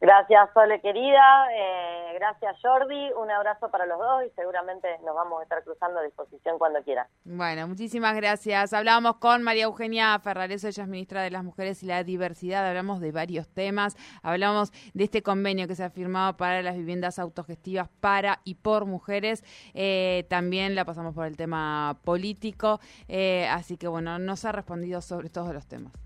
Gracias, 0.00 0.50
Sole 0.52 0.80
querida. 0.80 1.48
Eh, 1.52 2.12
gracias, 2.14 2.56
Jordi. 2.60 3.12
Un 3.12 3.30
abrazo 3.30 3.70
para 3.70 3.86
los 3.86 3.98
dos 3.98 4.24
y 4.26 4.30
seguramente 4.36 4.88
nos 5.04 5.14
vamos 5.14 5.40
a 5.40 5.42
estar 5.44 5.64
cruzando 5.64 6.00
a 6.00 6.02
disposición 6.02 6.58
cuando 6.58 6.82
quieran. 6.82 7.06
Bueno, 7.24 7.66
muchísimas 7.66 8.14
gracias. 8.14 8.74
Hablábamos 8.74 9.16
con 9.16 9.42
María 9.42 9.64
Eugenia 9.64 10.18
Ferrareso, 10.18 10.68
ella 10.68 10.82
es 10.82 10.88
ministra 10.88 11.22
de 11.22 11.30
las 11.30 11.44
Mujeres 11.44 11.82
y 11.82 11.86
la 11.86 12.04
Diversidad. 12.04 12.66
Hablamos 12.66 13.00
de 13.00 13.10
varios 13.10 13.48
temas. 13.48 13.96
Hablamos 14.22 14.70
de 14.92 15.04
este 15.04 15.22
convenio 15.22 15.66
que 15.66 15.74
se 15.74 15.84
ha 15.84 15.90
firmado 15.90 16.36
para 16.36 16.60
las 16.60 16.76
viviendas 16.76 17.18
autogestivas 17.18 17.88
para 18.00 18.40
y 18.44 18.56
por 18.56 18.84
mujeres. 18.84 19.44
Eh, 19.72 20.26
también 20.28 20.74
la 20.74 20.84
pasamos 20.84 21.14
por 21.14 21.26
el 21.26 21.38
tema 21.38 21.96
político. 22.04 22.80
Eh, 23.08 23.48
así 23.50 23.78
que, 23.78 23.88
bueno, 23.88 24.18
nos 24.18 24.44
ha 24.44 24.52
respondido 24.52 25.00
sobre 25.00 25.30
todos 25.30 25.54
los 25.54 25.66
temas. 25.66 26.05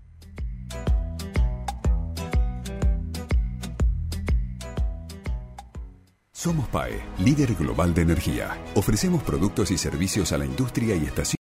Somos 6.41 6.67
PAE, 6.69 6.99
líder 7.19 7.53
global 7.53 7.93
de 7.93 8.01
energía. 8.01 8.57
Ofrecemos 8.73 9.21
productos 9.21 9.69
y 9.69 9.77
servicios 9.77 10.31
a 10.31 10.39
la 10.39 10.45
industria 10.45 10.95
y 10.95 11.05
estaciones. 11.05 11.29